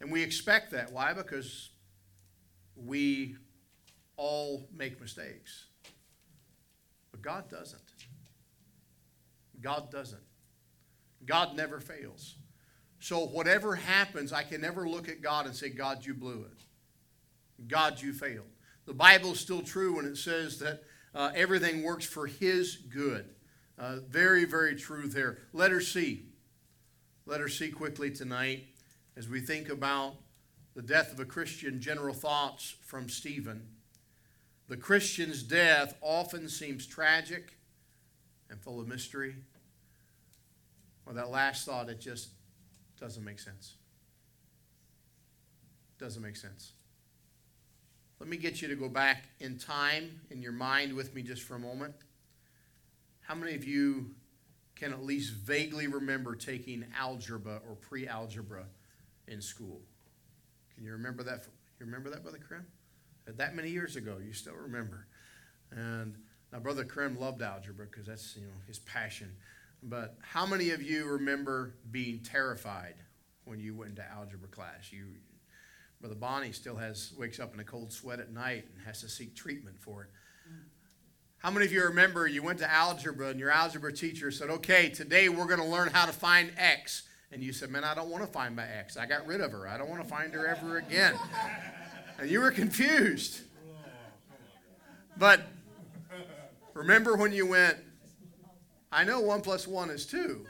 And 0.00 0.12
we 0.12 0.22
expect 0.22 0.72
that. 0.72 0.92
Why? 0.92 1.14
Because 1.14 1.70
we 2.76 3.36
all 4.18 4.68
make 4.76 5.00
mistakes. 5.00 5.64
But 7.10 7.22
God 7.22 7.48
doesn't. 7.48 7.80
God 9.62 9.90
doesn't. 9.90 10.20
God 11.24 11.56
never 11.56 11.80
fails. 11.80 12.34
So 13.00 13.20
whatever 13.20 13.74
happens, 13.74 14.34
I 14.34 14.42
can 14.42 14.60
never 14.60 14.86
look 14.86 15.08
at 15.08 15.22
God 15.22 15.46
and 15.46 15.54
say, 15.56 15.70
God, 15.70 16.04
you 16.04 16.12
blew 16.12 16.44
it. 16.44 17.68
God, 17.68 18.02
you 18.02 18.12
failed. 18.12 18.44
The 18.88 18.94
Bible 18.94 19.32
is 19.32 19.38
still 19.38 19.60
true 19.60 19.96
when 19.96 20.06
it 20.06 20.16
says 20.16 20.58
that 20.60 20.82
uh, 21.14 21.30
everything 21.34 21.82
works 21.82 22.06
for 22.06 22.26
His 22.26 22.76
good. 22.76 23.26
Uh, 23.78 23.96
very, 24.08 24.46
very 24.46 24.76
true 24.76 25.08
there. 25.08 25.36
Letter 25.52 25.82
C. 25.82 26.22
Letter 27.26 27.50
C 27.50 27.70
quickly 27.70 28.10
tonight 28.10 28.64
as 29.14 29.28
we 29.28 29.40
think 29.40 29.68
about 29.68 30.14
the 30.74 30.80
death 30.80 31.12
of 31.12 31.20
a 31.20 31.26
Christian, 31.26 31.82
general 31.82 32.14
thoughts 32.14 32.76
from 32.82 33.10
Stephen. 33.10 33.68
The 34.68 34.78
Christian's 34.78 35.42
death 35.42 35.94
often 36.00 36.48
seems 36.48 36.86
tragic 36.86 37.58
and 38.48 38.58
full 38.58 38.80
of 38.80 38.88
mystery. 38.88 39.34
Or 41.04 41.12
that 41.12 41.28
last 41.28 41.66
thought, 41.66 41.90
it 41.90 42.00
just 42.00 42.30
doesn't 42.98 43.22
make 43.22 43.38
sense. 43.38 43.74
Doesn't 45.98 46.22
make 46.22 46.36
sense. 46.36 46.72
Let 48.20 48.28
me 48.28 48.36
get 48.36 48.60
you 48.60 48.68
to 48.68 48.74
go 48.74 48.88
back 48.88 49.28
in 49.38 49.58
time 49.58 50.20
in 50.30 50.42
your 50.42 50.52
mind 50.52 50.92
with 50.92 51.14
me 51.14 51.22
just 51.22 51.42
for 51.42 51.54
a 51.54 51.58
moment. 51.58 51.94
How 53.20 53.34
many 53.34 53.54
of 53.54 53.64
you 53.64 54.10
can 54.74 54.92
at 54.92 55.04
least 55.04 55.34
vaguely 55.34 55.86
remember 55.86 56.34
taking 56.34 56.84
algebra 56.98 57.60
or 57.68 57.76
pre 57.76 58.08
algebra 58.08 58.64
in 59.28 59.40
school? 59.40 59.80
Can 60.74 60.84
you 60.84 60.92
remember 60.92 61.22
that? 61.22 61.44
You 61.78 61.86
remember 61.86 62.10
that, 62.10 62.22
Brother 62.22 62.38
Krim? 62.38 62.66
Uh, 63.28 63.32
that 63.36 63.54
many 63.54 63.70
years 63.70 63.96
ago, 63.96 64.16
you 64.24 64.32
still 64.32 64.54
remember. 64.54 65.06
And 65.70 66.16
now, 66.52 66.58
Brother 66.58 66.84
Krim 66.84 67.18
loved 67.20 67.42
algebra 67.42 67.86
because 67.86 68.06
that's 68.06 68.34
you 68.36 68.42
know 68.42 68.52
his 68.66 68.78
passion. 68.80 69.30
But 69.82 70.16
how 70.22 70.44
many 70.44 70.70
of 70.70 70.82
you 70.82 71.06
remember 71.06 71.74
being 71.90 72.20
terrified 72.20 72.94
when 73.44 73.60
you 73.60 73.74
went 73.76 73.90
into 73.90 74.10
algebra 74.10 74.48
class? 74.48 74.90
You, 74.90 75.04
Brother 76.00 76.14
Bonnie 76.14 76.52
still 76.52 76.76
has 76.76 77.12
wakes 77.18 77.40
up 77.40 77.54
in 77.54 77.60
a 77.60 77.64
cold 77.64 77.92
sweat 77.92 78.20
at 78.20 78.32
night 78.32 78.66
and 78.74 78.86
has 78.86 79.00
to 79.00 79.08
seek 79.08 79.34
treatment 79.34 79.80
for 79.80 80.02
it. 80.02 80.08
How 81.38 81.50
many 81.50 81.66
of 81.66 81.72
you 81.72 81.84
remember 81.84 82.26
you 82.26 82.42
went 82.42 82.58
to 82.60 82.70
algebra 82.70 83.28
and 83.28 83.38
your 83.38 83.50
algebra 83.50 83.92
teacher 83.92 84.30
said, 84.30 84.50
"Okay, 84.50 84.88
today 84.88 85.28
we're 85.28 85.46
going 85.46 85.60
to 85.60 85.66
learn 85.66 85.88
how 85.88 86.06
to 86.06 86.12
find 86.12 86.52
x," 86.56 87.04
and 87.30 87.42
you 87.42 87.52
said, 87.52 87.70
"Man, 87.70 87.84
I 87.84 87.94
don't 87.94 88.10
want 88.10 88.24
to 88.24 88.30
find 88.30 88.56
my 88.56 88.66
x. 88.66 88.96
I 88.96 89.06
got 89.06 89.26
rid 89.26 89.40
of 89.40 89.52
her. 89.52 89.68
I 89.68 89.78
don't 89.78 89.88
want 89.88 90.02
to 90.02 90.08
find 90.08 90.32
her 90.34 90.46
ever 90.46 90.78
again." 90.78 91.14
and 92.18 92.28
you 92.28 92.40
were 92.40 92.50
confused. 92.50 93.42
But 95.16 95.42
Remember 96.78 97.16
when 97.16 97.32
you 97.32 97.44
went, 97.44 97.76
I 98.92 99.02
know 99.02 99.18
one 99.18 99.40
plus 99.40 99.66
one 99.66 99.90
is 99.90 100.06
two, 100.06 100.46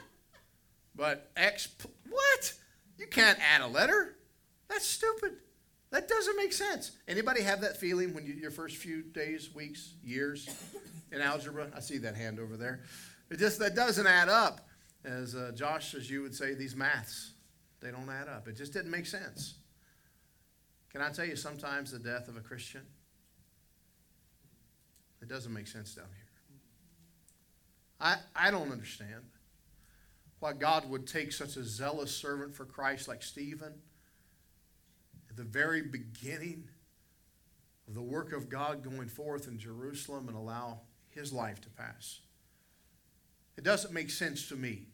but 0.93 1.31
X, 1.35 1.69
what? 2.07 2.53
You 2.99 3.07
can't 3.07 3.39
add 3.41 3.61
a 3.61 3.67
letter. 3.67 4.15
That's 4.69 4.85
stupid. 4.85 5.37
That 5.91 6.07
doesn't 6.07 6.37
make 6.37 6.53
sense. 6.53 6.91
Anybody 7.07 7.41
have 7.41 7.61
that 7.61 7.77
feeling 7.77 8.13
when 8.13 8.25
you, 8.25 8.33
your 8.33 8.51
first 8.51 8.77
few 8.77 9.01
days, 9.01 9.53
weeks, 9.53 9.95
years 10.03 10.47
in 11.11 11.19
algebra? 11.19 11.67
I 11.75 11.79
see 11.79 11.97
that 11.99 12.15
hand 12.15 12.39
over 12.39 12.55
there. 12.55 12.81
It 13.31 13.39
just 13.39 13.59
that 13.59 13.75
doesn't 13.75 14.05
add 14.05 14.29
up. 14.29 14.67
As 15.03 15.33
uh, 15.33 15.51
Josh, 15.55 15.95
as 15.95 16.09
you 16.09 16.21
would 16.21 16.35
say, 16.35 16.53
these 16.53 16.75
maths, 16.75 17.31
they 17.79 17.89
don't 17.89 18.09
add 18.09 18.27
up. 18.27 18.47
It 18.47 18.57
just 18.57 18.73
didn't 18.73 18.91
make 18.91 19.05
sense. 19.05 19.55
Can 20.91 21.01
I 21.01 21.09
tell 21.09 21.25
you 21.25 21.35
sometimes 21.35 21.91
the 21.91 21.99
death 21.99 22.27
of 22.27 22.37
a 22.37 22.41
Christian? 22.41 22.81
It 25.21 25.29
doesn't 25.29 25.53
make 25.53 25.67
sense 25.67 25.95
down 25.95 26.05
here. 26.05 26.25
I, 27.99 28.17
I 28.35 28.51
don't 28.51 28.71
understand 28.71 29.23
why 30.39 30.53
God 30.53 30.89
would 30.89 31.07
take 31.07 31.31
such 31.31 31.57
a 31.57 31.63
zealous 31.63 32.15
servant 32.15 32.55
for 32.55 32.65
Christ 32.65 33.07
like 33.07 33.23
Stephen 33.23 33.73
the 35.39 35.45
very 35.45 35.81
beginning 35.81 36.65
of 37.87 37.95
the 37.95 38.01
work 38.01 38.33
of 38.33 38.49
God 38.49 38.83
going 38.83 39.07
forth 39.07 39.47
in 39.47 39.57
Jerusalem 39.57 40.27
and 40.27 40.35
allow 40.35 40.81
his 41.11 41.31
life 41.31 41.61
to 41.61 41.69
pass. 41.69 42.19
It 43.57 43.63
doesn't 43.63 43.93
make 43.93 44.09
sense 44.09 44.49
to 44.49 44.57
me. 44.57 44.87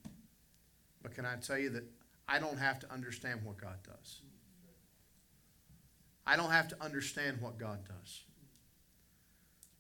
But 1.02 1.16
can 1.16 1.25
I 1.25 1.38
tell 1.38 1.58
you 1.58 1.72
that 1.72 1.84
I 2.28 2.38
don't 2.38 2.60
have 2.60 2.78
to 2.82 2.94
understand 2.94 3.42
what 3.44 3.58
God 3.58 3.78
does? 3.84 4.22
I 6.28 6.36
don't 6.36 6.52
have 6.52 6.68
to 6.68 6.78
understand 6.80 7.42
what 7.42 7.58
God 7.58 7.80
does. 7.88 8.22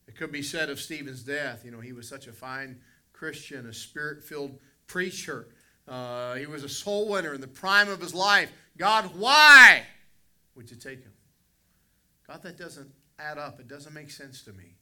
It 0.07 0.15
could 0.15 0.31
be 0.31 0.41
said 0.41 0.71
of 0.71 0.79
Stephen's 0.79 1.21
death, 1.21 1.63
you 1.63 1.69
know, 1.69 1.79
he 1.79 1.93
was 1.93 2.09
such 2.09 2.25
a 2.25 2.33
fine 2.33 2.79
Christian, 3.13 3.67
a 3.67 3.73
spirit 3.73 4.23
filled 4.23 4.57
preacher. 4.87 5.47
Uh, 5.87 6.33
he 6.35 6.47
was 6.47 6.63
a 6.63 6.69
soul 6.69 7.07
winner 7.07 7.35
in 7.35 7.41
the 7.41 7.47
prime 7.47 7.87
of 7.87 8.01
his 8.01 8.15
life. 8.15 8.51
God, 8.77 9.11
why 9.15 9.83
would 10.55 10.69
you 10.69 10.77
take 10.77 11.03
him? 11.03 11.13
God, 12.27 12.41
that 12.43 12.57
doesn't 12.57 12.89
add 13.19 13.37
up. 13.37 13.59
It 13.59 13.67
doesn't 13.67 13.93
make 13.93 14.09
sense 14.09 14.43
to 14.43 14.53
me. 14.53 14.75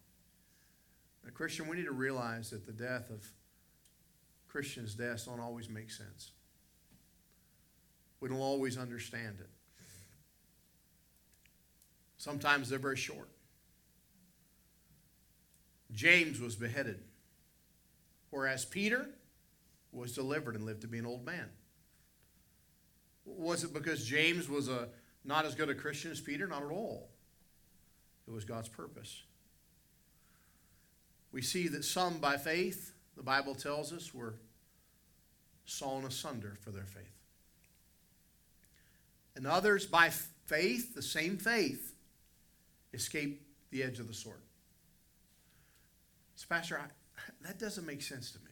A 1.28 1.32
Christian, 1.32 1.68
we 1.68 1.78
need 1.78 1.86
to 1.86 1.92
realize 1.92 2.50
that 2.50 2.66
the 2.66 2.72
death 2.72 3.10
of 3.10 3.26
Christians' 4.48 4.94
deaths 4.94 5.26
don't 5.26 5.40
always 5.40 5.70
make 5.70 5.90
sense. 5.90 6.32
We 8.20 8.30
don't 8.30 8.40
always 8.40 8.78
understand 8.78 9.38
it. 9.40 9.50
Sometimes 12.18 12.70
they're 12.70 12.80
very 12.80 12.96
short. 12.96 13.28
James 15.92 16.40
was 16.40 16.56
beheaded, 16.56 17.02
whereas 18.30 18.64
Peter 18.64 19.10
was 19.92 20.14
delivered 20.14 20.56
and 20.56 20.66
lived 20.66 20.82
to 20.82 20.88
be 20.88 21.00
an 21.00 21.06
old 21.06 21.26
man. 21.26 21.50
Was 23.26 23.64
it 23.64 23.74
because 23.74 24.06
James 24.06 24.50
was 24.50 24.70
a 24.70 24.88
not 25.26 25.46
as 25.46 25.56
good 25.56 25.70
a 25.70 25.76
Christian 25.76 26.12
as 26.12 26.20
Peter? 26.20 26.48
Not 26.48 26.64
at 26.64 26.72
all. 26.72 27.10
It 28.28 28.32
was 28.32 28.46
God's 28.46 28.70
purpose. 28.70 29.24
We 31.32 31.42
see 31.42 31.68
that 31.70 31.84
some 31.84 32.20
by 32.20 32.38
faith, 32.38 32.94
the 33.18 33.24
Bible 33.24 33.56
tells 33.56 33.92
us, 33.92 34.14
were 34.14 34.36
sawn 35.66 36.06
asunder 36.06 36.58
for 36.62 36.72
their 36.72 36.86
faith. 36.86 37.04
And 39.36 39.48
others 39.48 39.86
by 39.86 40.12
faith, 40.46 40.94
the 40.94 41.02
same 41.02 41.38
faith, 41.38 41.94
escaped 42.94 43.42
the 43.72 43.84
edge 43.84 44.00
of 44.00 44.08
the 44.08 44.14
sword. 44.14 44.42
So, 46.36 46.46
Pastor, 46.48 46.80
I, 46.80 46.86
that 47.46 47.58
doesn't 47.58 47.86
make 47.86 48.02
sense 48.02 48.32
to 48.32 48.40
me. 48.40 48.52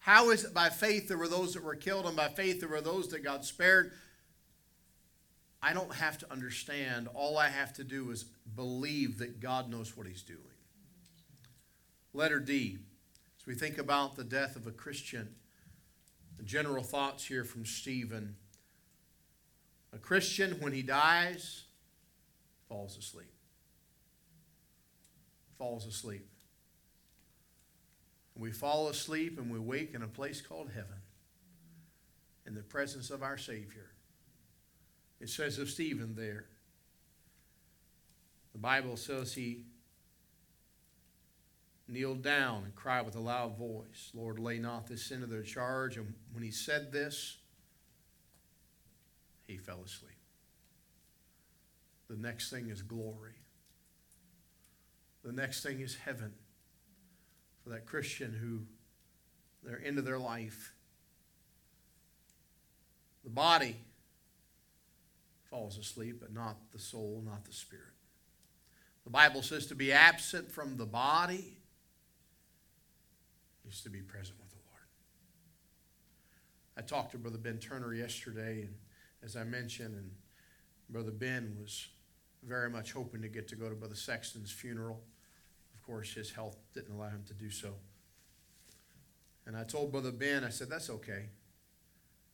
How 0.00 0.30
is 0.30 0.44
it 0.44 0.52
by 0.52 0.68
faith 0.68 1.08
there 1.08 1.16
were 1.16 1.28
those 1.28 1.54
that 1.54 1.62
were 1.62 1.76
killed, 1.76 2.06
and 2.06 2.16
by 2.16 2.28
faith 2.28 2.60
there 2.60 2.68
were 2.68 2.80
those 2.80 3.08
that 3.08 3.24
got 3.24 3.44
spared? 3.44 3.92
I 5.62 5.72
don't 5.72 5.94
have 5.94 6.18
to 6.18 6.32
understand. 6.32 7.08
All 7.14 7.38
I 7.38 7.48
have 7.48 7.72
to 7.74 7.84
do 7.84 8.10
is 8.10 8.24
believe 8.24 9.18
that 9.18 9.40
God 9.40 9.70
knows 9.70 9.96
what 9.96 10.06
He's 10.06 10.22
doing. 10.22 10.40
Letter 12.12 12.40
D. 12.40 12.78
As 13.38 13.46
we 13.46 13.54
think 13.54 13.78
about 13.78 14.16
the 14.16 14.24
death 14.24 14.56
of 14.56 14.66
a 14.66 14.70
Christian, 14.70 15.34
the 16.36 16.42
general 16.42 16.82
thoughts 16.82 17.24
here 17.24 17.44
from 17.44 17.64
Stephen. 17.64 18.36
A 19.92 19.98
Christian, 19.98 20.52
when 20.60 20.72
he 20.72 20.82
dies, 20.82 21.64
falls 22.68 22.96
asleep. 22.96 23.32
Falls 25.58 25.86
asleep. 25.86 26.28
We 28.36 28.50
fall 28.50 28.88
asleep 28.88 29.38
and 29.38 29.52
we 29.52 29.58
wake 29.58 29.94
in 29.94 30.02
a 30.02 30.08
place 30.08 30.40
called 30.40 30.70
heaven 30.74 30.98
in 32.46 32.54
the 32.54 32.62
presence 32.62 33.10
of 33.10 33.22
our 33.22 33.38
Savior. 33.38 33.91
It 35.22 35.30
says 35.30 35.58
of 35.58 35.70
Stephen 35.70 36.16
there. 36.16 36.46
The 38.50 38.58
Bible 38.58 38.96
says 38.96 39.32
he 39.32 39.62
kneeled 41.86 42.22
down 42.22 42.64
and 42.64 42.74
cried 42.74 43.06
with 43.06 43.14
a 43.14 43.20
loud 43.20 43.56
voice, 43.56 44.10
Lord, 44.14 44.40
lay 44.40 44.58
not 44.58 44.88
this 44.88 45.04
sin 45.04 45.20
to 45.20 45.26
their 45.26 45.44
charge. 45.44 45.96
And 45.96 46.12
when 46.32 46.42
he 46.42 46.50
said 46.50 46.90
this, 46.90 47.38
he 49.46 49.58
fell 49.58 49.82
asleep. 49.86 50.10
The 52.10 52.16
next 52.16 52.50
thing 52.50 52.68
is 52.68 52.82
glory. 52.82 53.36
The 55.22 55.32
next 55.32 55.62
thing 55.62 55.78
is 55.78 55.94
heaven 55.94 56.32
for 57.62 57.70
that 57.70 57.86
Christian 57.86 58.32
who 58.32 58.62
they're 59.62 59.76
into 59.76 60.02
their 60.02 60.18
life. 60.18 60.74
The 63.22 63.30
body 63.30 63.76
falls 65.52 65.76
asleep, 65.76 66.16
but 66.18 66.32
not 66.32 66.56
the 66.72 66.78
soul, 66.78 67.22
not 67.26 67.44
the 67.44 67.52
spirit. 67.52 67.84
The 69.04 69.10
Bible 69.10 69.42
says 69.42 69.66
to 69.66 69.74
be 69.74 69.92
absent 69.92 70.50
from 70.50 70.78
the 70.78 70.86
body 70.86 71.58
is 73.68 73.82
to 73.82 73.90
be 73.90 74.00
present 74.00 74.38
with 74.40 74.48
the 74.48 74.56
Lord. 74.66 74.86
I 76.78 76.80
talked 76.80 77.12
to 77.12 77.18
Brother 77.18 77.36
Ben 77.36 77.58
Turner 77.58 77.92
yesterday, 77.92 78.62
and 78.62 78.74
as 79.22 79.36
I 79.36 79.44
mentioned, 79.44 79.94
and 79.94 80.10
Brother 80.88 81.10
Ben 81.10 81.54
was 81.60 81.88
very 82.42 82.70
much 82.70 82.92
hoping 82.92 83.20
to 83.20 83.28
get 83.28 83.46
to 83.48 83.56
go 83.56 83.68
to 83.68 83.74
Brother 83.74 83.94
Sexton's 83.94 84.50
funeral. 84.50 85.02
Of 85.74 85.82
course, 85.82 86.14
his 86.14 86.30
health 86.30 86.56
didn't 86.72 86.94
allow 86.94 87.10
him 87.10 87.24
to 87.26 87.34
do 87.34 87.50
so. 87.50 87.74
And 89.46 89.54
I 89.54 89.64
told 89.64 89.92
Brother 89.92 90.12
Ben, 90.12 90.44
I 90.44 90.48
said, 90.48 90.70
that's 90.70 90.88
okay. 90.88 91.26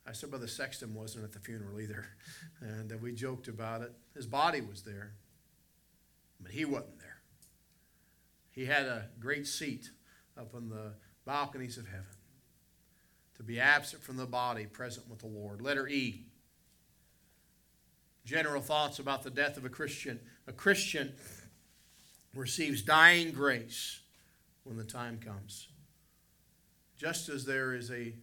I 0.09 0.13
said, 0.13 0.31
Brother 0.31 0.47
Sexton 0.47 0.95
wasn't 0.95 1.25
at 1.25 1.33
the 1.33 1.39
funeral 1.39 1.81
either. 1.81 2.07
And 2.61 2.91
we 3.01 3.13
joked 3.13 3.47
about 3.47 3.83
it. 3.83 3.93
His 4.17 4.27
body 4.27 4.61
was 4.61 4.83
there, 4.83 5.13
but 6.41 6.51
he 6.51 6.65
wasn't 6.65 6.99
there. 6.99 7.19
He 8.51 8.65
had 8.65 8.87
a 8.87 9.05
great 9.21 9.47
seat 9.47 9.91
up 10.37 10.57
on 10.57 10.69
the 10.69 10.95
balconies 11.25 11.79
of 11.79 11.87
heaven 11.87 12.05
to 13.37 13.45
be 13.45 13.61
absent 13.61 14.03
from 14.03 14.17
the 14.17 14.27
body, 14.27 14.67
present 14.67 15.09
with 15.09 15.21
the 15.21 15.29
Lord. 15.29 15.61
Letter 15.61 15.87
E. 15.87 16.27
General 18.25 18.61
thoughts 18.61 18.99
about 18.99 19.23
the 19.23 19.31
death 19.31 19.57
of 19.57 19.65
a 19.65 19.69
Christian. 19.69 20.19
A 20.49 20.53
Christian 20.53 21.15
receives 22.35 22.83
dying 22.83 23.31
grace 23.31 24.01
when 24.65 24.77
the 24.77 24.83
time 24.83 25.21
comes. 25.21 25.69
Just 26.97 27.29
as 27.29 27.45
there 27.45 27.73
is 27.73 27.93
a 27.93 28.15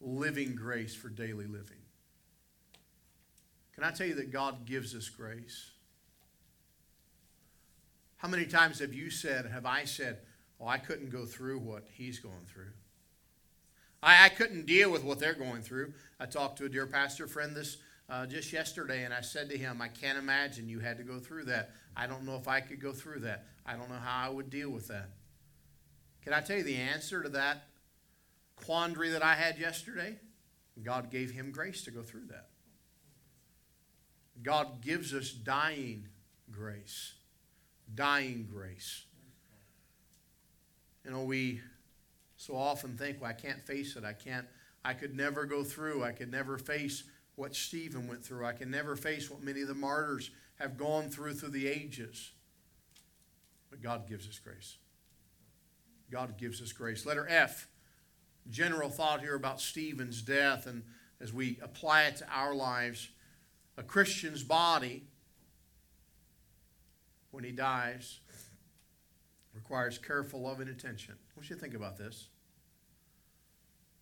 living 0.00 0.54
grace 0.54 0.94
for 0.94 1.08
daily 1.08 1.46
living. 1.46 1.78
Can 3.74 3.84
I 3.84 3.90
tell 3.90 4.06
you 4.06 4.14
that 4.14 4.32
God 4.32 4.64
gives 4.64 4.94
us 4.94 5.08
grace? 5.08 5.70
How 8.16 8.28
many 8.28 8.46
times 8.46 8.78
have 8.80 8.94
you 8.94 9.10
said, 9.10 9.46
have 9.46 9.66
I 9.66 9.84
said, 9.84 10.18
oh, 10.60 10.66
I 10.66 10.78
couldn't 10.78 11.10
go 11.10 11.26
through 11.26 11.58
what 11.58 11.84
he's 11.92 12.18
going 12.18 12.46
through? 12.46 12.72
I, 14.02 14.26
I 14.26 14.28
couldn't 14.30 14.66
deal 14.66 14.90
with 14.90 15.04
what 15.04 15.18
they're 15.18 15.34
going 15.34 15.62
through. 15.62 15.92
I 16.18 16.26
talked 16.26 16.58
to 16.58 16.64
a 16.64 16.68
dear 16.68 16.86
pastor 16.86 17.26
friend 17.26 17.54
this 17.54 17.76
uh, 18.08 18.24
just 18.24 18.52
yesterday, 18.52 19.04
and 19.04 19.12
I 19.12 19.20
said 19.20 19.50
to 19.50 19.58
him, 19.58 19.82
I 19.82 19.88
can't 19.88 20.16
imagine 20.16 20.68
you 20.68 20.78
had 20.78 20.96
to 20.96 21.02
go 21.02 21.18
through 21.18 21.44
that. 21.46 21.70
I 21.96 22.06
don't 22.06 22.24
know 22.24 22.36
if 22.36 22.48
I 22.48 22.60
could 22.60 22.80
go 22.80 22.92
through 22.92 23.20
that. 23.20 23.46
I 23.66 23.74
don't 23.74 23.90
know 23.90 23.96
how 23.96 24.26
I 24.26 24.30
would 24.30 24.48
deal 24.48 24.70
with 24.70 24.88
that. 24.88 25.10
Can 26.22 26.32
I 26.32 26.40
tell 26.40 26.56
you 26.56 26.62
the 26.62 26.76
answer 26.76 27.22
to 27.22 27.28
that 27.30 27.64
quandary 28.56 29.10
that 29.10 29.22
I 29.22 29.34
had 29.34 29.58
yesterday? 29.58 30.16
God 30.82 31.10
gave 31.10 31.30
him 31.30 31.52
grace 31.52 31.84
to 31.84 31.90
go 31.90 32.02
through 32.02 32.26
that. 32.26 32.48
God 34.42 34.82
gives 34.82 35.14
us 35.14 35.30
dying 35.30 36.08
grace. 36.50 37.14
Dying 37.94 38.48
grace. 38.52 39.04
You 41.04 41.12
know, 41.12 41.22
we 41.22 41.60
so 42.36 42.56
often 42.56 42.96
think, 42.96 43.20
well, 43.20 43.30
I 43.30 43.32
can't 43.32 43.64
face 43.64 43.96
it. 43.96 44.04
I 44.04 44.12
can't, 44.12 44.46
I 44.84 44.92
could 44.92 45.16
never 45.16 45.44
go 45.44 45.64
through. 45.64 46.04
I 46.04 46.12
could 46.12 46.30
never 46.30 46.58
face 46.58 47.04
what 47.36 47.54
Stephen 47.54 48.08
went 48.08 48.24
through. 48.24 48.44
I 48.44 48.52
can 48.52 48.70
never 48.70 48.96
face 48.96 49.30
what 49.30 49.42
many 49.42 49.62
of 49.62 49.68
the 49.68 49.74
martyrs 49.74 50.30
have 50.58 50.76
gone 50.76 51.08
through 51.08 51.34
through 51.34 51.50
the 51.50 51.68
ages. 51.68 52.32
But 53.70 53.82
God 53.82 54.08
gives 54.08 54.28
us 54.28 54.38
grace. 54.38 54.76
God 56.10 56.36
gives 56.38 56.60
us 56.60 56.72
grace. 56.72 57.06
Letter 57.06 57.26
F. 57.28 57.68
general 58.50 58.88
thought 58.88 59.20
here 59.20 59.34
about 59.34 59.60
Stephen's 59.60 60.22
death 60.22 60.66
and 60.66 60.82
as 61.20 61.32
we 61.32 61.58
apply 61.62 62.04
it 62.04 62.16
to 62.16 62.26
our 62.30 62.54
lives. 62.54 63.08
A 63.78 63.82
Christian's 63.82 64.42
body, 64.42 65.04
when 67.30 67.44
he 67.44 67.52
dies, 67.52 68.20
requires 69.54 69.98
careful 69.98 70.42
love 70.42 70.60
and 70.60 70.70
attention. 70.70 71.14
What 71.34 71.48
you 71.50 71.56
think 71.56 71.74
about 71.74 71.98
this? 71.98 72.28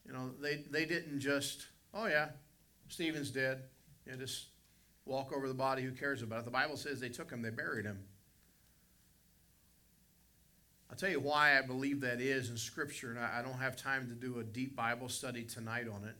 You 0.06 0.12
know, 0.12 0.30
they, 0.40 0.64
they 0.70 0.84
didn't 0.84 1.20
just, 1.20 1.66
oh 1.92 2.06
yeah, 2.06 2.28
Stephen's 2.88 3.30
dead. 3.30 3.62
You 4.06 4.16
just 4.16 4.46
walk 5.06 5.32
over 5.32 5.48
the 5.48 5.54
body, 5.54 5.82
who 5.82 5.92
cares 5.92 6.22
about 6.22 6.40
it? 6.40 6.44
The 6.44 6.50
Bible 6.50 6.76
says 6.76 7.00
they 7.00 7.08
took 7.08 7.30
him, 7.30 7.42
they 7.42 7.50
buried 7.50 7.86
him. 7.86 7.98
I'll 10.94 11.00
tell 11.00 11.10
you 11.10 11.18
why 11.18 11.58
I 11.58 11.62
believe 11.62 12.02
that 12.02 12.20
is 12.20 12.50
in 12.50 12.56
Scripture, 12.56 13.10
and 13.10 13.18
I 13.18 13.42
don't 13.42 13.58
have 13.58 13.74
time 13.74 14.06
to 14.10 14.14
do 14.14 14.38
a 14.38 14.44
deep 14.44 14.76
Bible 14.76 15.08
study 15.08 15.42
tonight 15.42 15.88
on 15.88 16.04
it. 16.04 16.14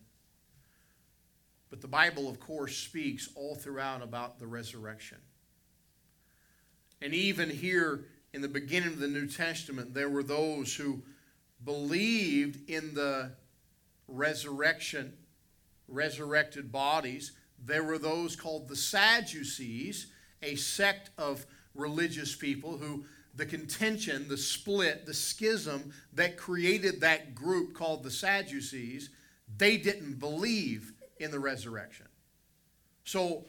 But 1.70 1.80
the 1.80 1.86
Bible, 1.86 2.28
of 2.28 2.40
course, 2.40 2.76
speaks 2.76 3.28
all 3.36 3.54
throughout 3.54 4.02
about 4.02 4.40
the 4.40 4.48
resurrection. 4.48 5.18
And 7.00 7.14
even 7.14 7.50
here 7.50 8.06
in 8.32 8.42
the 8.42 8.48
beginning 8.48 8.88
of 8.88 8.98
the 8.98 9.06
New 9.06 9.28
Testament, 9.28 9.94
there 9.94 10.08
were 10.08 10.24
those 10.24 10.74
who 10.74 11.04
believed 11.64 12.68
in 12.68 12.94
the 12.94 13.30
resurrection, 14.08 15.12
resurrected 15.86 16.72
bodies. 16.72 17.30
There 17.64 17.84
were 17.84 17.98
those 17.98 18.34
called 18.34 18.66
the 18.66 18.74
Sadducees, 18.74 20.08
a 20.42 20.56
sect 20.56 21.10
of 21.16 21.46
religious 21.74 22.34
people 22.34 22.78
who 22.78 23.04
the 23.36 23.46
contention, 23.46 24.28
the 24.28 24.36
split, 24.36 25.06
the 25.06 25.14
schism 25.14 25.92
that 26.12 26.36
created 26.36 27.00
that 27.00 27.34
group 27.34 27.74
called 27.74 28.04
the 28.04 28.10
Sadducees, 28.10 29.10
they 29.56 29.76
didn't 29.76 30.20
believe 30.20 30.92
in 31.18 31.30
the 31.30 31.40
resurrection. 31.40 32.06
So 33.04 33.44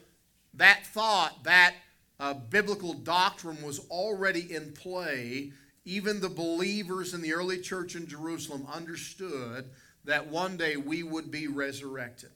that 0.54 0.84
thought, 0.86 1.44
that 1.44 1.74
uh, 2.18 2.34
biblical 2.34 2.94
doctrine 2.94 3.62
was 3.62 3.78
already 3.90 4.52
in 4.52 4.72
play. 4.72 5.52
Even 5.84 6.20
the 6.20 6.28
believers 6.28 7.14
in 7.14 7.22
the 7.22 7.34
early 7.34 7.60
church 7.60 7.94
in 7.94 8.08
Jerusalem 8.08 8.66
understood 8.72 9.70
that 10.04 10.26
one 10.26 10.56
day 10.56 10.76
we 10.76 11.02
would 11.02 11.30
be 11.30 11.46
resurrected. 11.46 12.30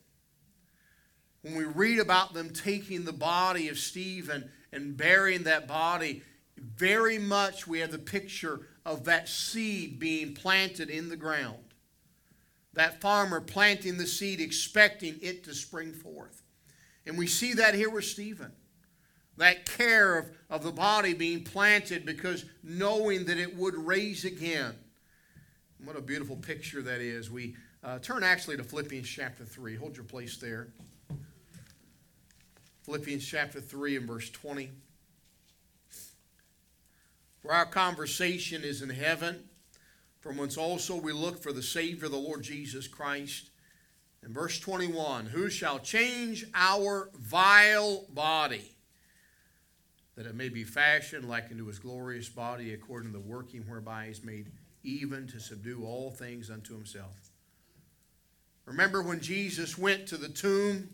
When 1.42 1.56
we 1.56 1.64
read 1.64 1.98
about 1.98 2.34
them 2.34 2.50
taking 2.50 3.04
the 3.04 3.12
body 3.12 3.68
of 3.68 3.78
Stephen 3.78 4.50
and 4.72 4.96
burying 4.96 5.44
that 5.44 5.66
body, 5.66 6.22
very 6.56 7.18
much 7.18 7.66
we 7.66 7.80
have 7.80 7.90
the 7.90 7.98
picture 7.98 8.68
of 8.84 9.04
that 9.04 9.28
seed 9.28 9.98
being 9.98 10.34
planted 10.34 10.90
in 10.90 11.08
the 11.08 11.16
ground. 11.16 11.58
That 12.74 13.00
farmer 13.00 13.40
planting 13.40 13.96
the 13.96 14.06
seed, 14.06 14.40
expecting 14.40 15.18
it 15.22 15.44
to 15.44 15.54
spring 15.54 15.92
forth. 15.92 16.42
And 17.06 17.18
we 17.18 17.26
see 17.26 17.54
that 17.54 17.74
here 17.74 17.90
with 17.90 18.04
Stephen. 18.04 18.52
That 19.36 19.66
care 19.66 20.18
of, 20.18 20.30
of 20.50 20.62
the 20.62 20.70
body 20.70 21.14
being 21.14 21.42
planted 21.42 22.04
because 22.04 22.44
knowing 22.62 23.24
that 23.24 23.38
it 23.38 23.56
would 23.56 23.74
raise 23.74 24.24
again. 24.24 24.74
What 25.82 25.96
a 25.96 26.02
beautiful 26.02 26.36
picture 26.36 26.82
that 26.82 27.00
is. 27.00 27.30
We 27.30 27.56
uh, 27.82 27.98
turn 28.00 28.22
actually 28.22 28.58
to 28.58 28.64
Philippians 28.64 29.08
chapter 29.08 29.44
3. 29.44 29.76
Hold 29.76 29.96
your 29.96 30.04
place 30.04 30.36
there. 30.36 30.68
Philippians 32.90 33.24
chapter 33.24 33.60
3 33.60 33.98
and 33.98 34.08
verse 34.08 34.28
20. 34.30 34.68
For 37.40 37.52
our 37.52 37.64
conversation 37.64 38.64
is 38.64 38.82
in 38.82 38.90
heaven, 38.90 39.44
from 40.18 40.36
whence 40.36 40.56
also 40.56 40.96
we 40.96 41.12
look 41.12 41.40
for 41.40 41.52
the 41.52 41.62
Savior, 41.62 42.08
the 42.08 42.16
Lord 42.16 42.42
Jesus 42.42 42.88
Christ. 42.88 43.50
In 44.24 44.32
verse 44.32 44.58
21, 44.58 45.26
who 45.26 45.48
shall 45.48 45.78
change 45.78 46.46
our 46.52 47.10
vile 47.14 48.06
body, 48.08 48.74
that 50.16 50.26
it 50.26 50.34
may 50.34 50.48
be 50.48 50.64
fashioned 50.64 51.28
like 51.28 51.48
unto 51.52 51.66
his 51.68 51.78
glorious 51.78 52.28
body, 52.28 52.74
according 52.74 53.12
to 53.12 53.18
the 53.18 53.24
working 53.24 53.60
whereby 53.68 54.06
he 54.06 54.10
is 54.10 54.24
made 54.24 54.50
even 54.82 55.28
to 55.28 55.38
subdue 55.38 55.84
all 55.84 56.10
things 56.10 56.50
unto 56.50 56.74
himself. 56.74 57.30
Remember 58.64 59.00
when 59.00 59.20
Jesus 59.20 59.78
went 59.78 60.08
to 60.08 60.16
the 60.16 60.28
tomb 60.28 60.88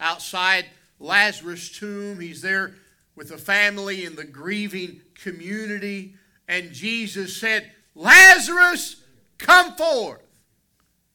outside 0.00 0.64
Lazarus' 1.00 1.70
tomb? 1.70 2.20
He's 2.20 2.42
there 2.42 2.74
with 3.16 3.30
the 3.30 3.38
family 3.38 4.04
and 4.04 4.16
the 4.16 4.24
grieving 4.24 5.00
community, 5.14 6.14
and 6.46 6.72
Jesus 6.72 7.36
said, 7.36 7.70
Lazarus, 7.94 9.02
come 9.38 9.74
forth. 9.74 10.22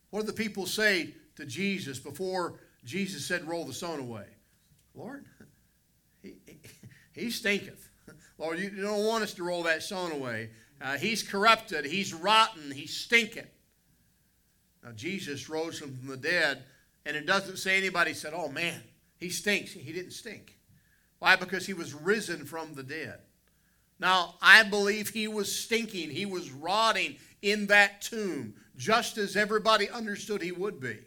What 0.10 0.21
did 0.21 0.28
the 0.28 0.34
people 0.34 0.65
say 0.65 1.13
to 1.36 1.45
Jesus 1.45 2.00
before 2.00 2.60
Jesus 2.84 3.26
said, 3.26 3.48
Roll 3.48 3.65
the 3.65 3.74
stone 3.74 4.00
away? 4.00 4.26
Lord, 4.93 5.26
he, 6.21 6.36
he, 7.13 7.32
stinketh. 7.32 7.89
Lord, 8.38 8.60
you 8.60 8.69
don't 8.69 9.06
want 9.06 9.24
us 9.24 9.34
to 9.34 9.43
roll 9.43 9.63
that 9.63 9.84
stone 9.84 10.12
away. 10.12 10.50
Uh, 10.82 10.98
he's 10.98 11.24
corrupted, 11.24 11.86
he's 11.86 12.13
rotten, 12.13 12.71
he 12.71 12.86
stinking. 12.86 13.48
Now, 14.84 14.91
Jesus 14.91 15.50
rose 15.50 15.82
him 15.82 15.98
from 15.98 16.08
the 16.08 16.17
dead, 16.17 16.63
and 17.06 17.17
it 17.17 17.26
doesn't 17.26 17.58
say 17.58 17.78
anybody 17.78 18.13
said, 18.13 18.34
Oh 18.36 18.50
man, 18.50 18.82
he 19.25 19.31
stinks. 19.31 19.71
He 19.71 19.91
didn't 19.91 20.11
stink. 20.11 20.55
Why? 21.17 21.35
Because 21.35 21.65
he 21.65 21.73
was 21.73 21.95
risen 21.95 22.45
from 22.45 22.75
the 22.75 22.83
dead. 22.83 23.21
Now, 23.99 24.35
I 24.39 24.61
believe 24.61 25.09
he 25.09 25.27
was 25.27 25.57
stinking, 25.57 26.11
he 26.11 26.27
was 26.27 26.51
rotting 26.51 27.15
in 27.41 27.67
that 27.67 28.01
tomb, 28.01 28.53
just 28.77 29.17
as 29.17 29.35
everybody 29.35 29.89
understood 29.89 30.43
he 30.43 30.51
would 30.51 30.79
be. 30.79 30.99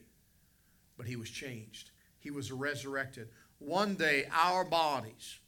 But 0.97 1.07
he 1.07 1.15
was 1.15 1.31
changed, 1.31 1.93
he 2.19 2.33
was 2.33 2.51
resurrected. 2.51 3.29
One 3.61 3.95
day, 3.95 4.27
our 4.33 4.65
bodies, 4.65 5.39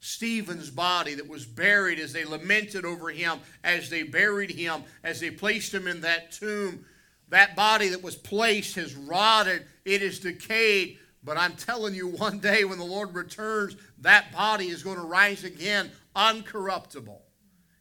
Stephen's 0.00 0.70
body 0.70 1.14
that 1.14 1.28
was 1.28 1.46
buried 1.46 2.00
as 2.00 2.12
they 2.12 2.24
lamented 2.24 2.84
over 2.84 3.10
him, 3.10 3.38
as 3.62 3.90
they 3.90 4.02
buried 4.02 4.50
him, 4.50 4.82
as 5.04 5.20
they 5.20 5.30
placed 5.30 5.72
him 5.72 5.86
in 5.86 6.00
that 6.00 6.32
tomb, 6.32 6.84
that 7.28 7.54
body 7.54 7.88
that 7.90 8.02
was 8.02 8.16
placed 8.16 8.74
has 8.74 8.96
rotted, 8.96 9.64
it 9.84 10.02
is 10.02 10.18
decayed. 10.18 10.98
But 11.24 11.36
I'm 11.36 11.54
telling 11.54 11.94
you, 11.94 12.08
one 12.08 12.40
day 12.40 12.64
when 12.64 12.78
the 12.78 12.84
Lord 12.84 13.14
returns, 13.14 13.76
that 13.98 14.32
body 14.32 14.68
is 14.68 14.82
going 14.82 14.96
to 14.96 15.02
rise 15.02 15.44
again 15.44 15.90
uncorruptible. 16.16 17.20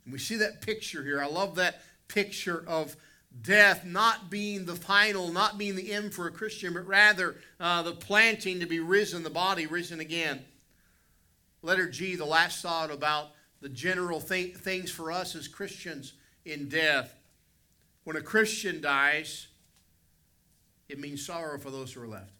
And 0.06 0.14
we 0.14 0.20
see 0.20 0.38
that 0.38 0.62
picture 0.62 1.04
here. 1.04 1.22
I 1.22 1.28
love 1.28 1.56
that 1.56 1.82
picture 2.08 2.64
of 2.68 2.96
death 3.42 3.86
not 3.86 4.30
being 4.30 4.66
the 4.66 4.76
final, 4.76 5.32
not 5.32 5.58
being 5.58 5.76
the 5.76 5.92
end 5.92 6.14
for 6.14 6.28
a 6.28 6.32
Christian, 6.32 6.74
but 6.74 6.86
rather 6.86 7.36
uh, 7.60 7.82
the 7.82 7.94
planting 7.94 8.60
to 8.60 8.66
be 8.66 8.80
risen, 8.80 9.24
the 9.24 9.30
body 9.30 9.66
risen 9.66 10.00
again. 10.00 10.44
Letter 11.62 11.88
G, 11.88 12.16
the 12.16 12.26
last 12.26 12.62
thought 12.62 12.92
about 12.92 13.30
the 13.62 13.70
general 13.70 14.20
th- 14.20 14.56
things 14.56 14.92
for 14.92 15.12
us 15.12 15.36
as 15.36 15.48
Christians 15.48 16.14
in 16.46 16.70
death. 16.70 17.16
When 18.04 18.16
a 18.16 18.22
Christian 18.22 18.82
dies, 18.82 19.48
it 20.90 21.00
means 21.00 21.26
sorrow 21.26 21.60
for 21.60 21.70
those 21.70 21.94
who 21.94 22.02
are 22.02 22.08
left. 22.08 22.34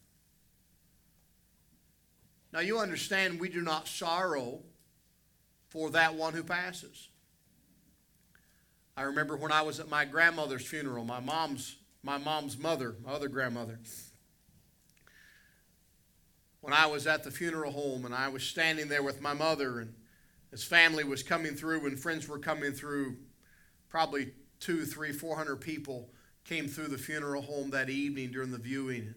Now, 2.54 2.60
you 2.60 2.80
understand 2.80 3.40
we 3.40 3.50
do 3.50 3.62
not 3.62 3.88
sorrow 3.88 4.60
for 5.70 5.90
that 5.92 6.16
one 6.16 6.34
who 6.34 6.44
passes. 6.44 7.08
I 8.98 9.04
remember 9.04 9.38
when 9.38 9.54
I 9.54 9.62
was 9.62 9.80
at 9.80 9.90
my 9.90 10.04
grandmother's 10.04 10.66
funeral, 10.66 11.06
my 11.06 11.22
mom's, 11.22 11.78
my 12.04 12.18
mom's 12.18 12.58
mother, 12.58 12.96
my 13.06 13.14
other 13.14 13.30
grandmother. 13.30 13.80
When 16.60 16.74
I 16.74 16.86
was 16.88 17.08
at 17.08 17.24
the 17.24 17.32
funeral 17.32 17.72
home 17.72 18.06
and 18.06 18.14
I 18.14 18.28
was 18.28 18.44
standing 18.44 18.90
there 18.90 19.02
with 19.02 19.22
my 19.22 19.34
mother, 19.34 19.80
and 19.80 19.94
his 20.52 20.64
family 20.64 21.06
was 21.06 21.24
coming 21.24 21.56
through 21.56 21.88
and 21.88 21.98
friends 21.98 22.28
were 22.28 22.38
coming 22.38 22.74
through, 22.74 23.16
probably 23.90 24.34
two, 24.60 24.86
three, 24.86 25.14
four 25.14 25.38
hundred 25.38 25.62
people 25.62 26.10
came 26.44 26.68
through 26.68 26.88
the 26.88 26.98
funeral 26.98 27.42
home 27.42 27.70
that 27.70 27.90
evening 27.90 28.32
during 28.32 28.52
the 28.52 28.58
viewing. 28.58 29.16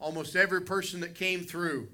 Almost 0.00 0.34
every 0.34 0.62
person 0.62 1.00
that 1.00 1.14
came 1.14 1.44
through 1.44 1.88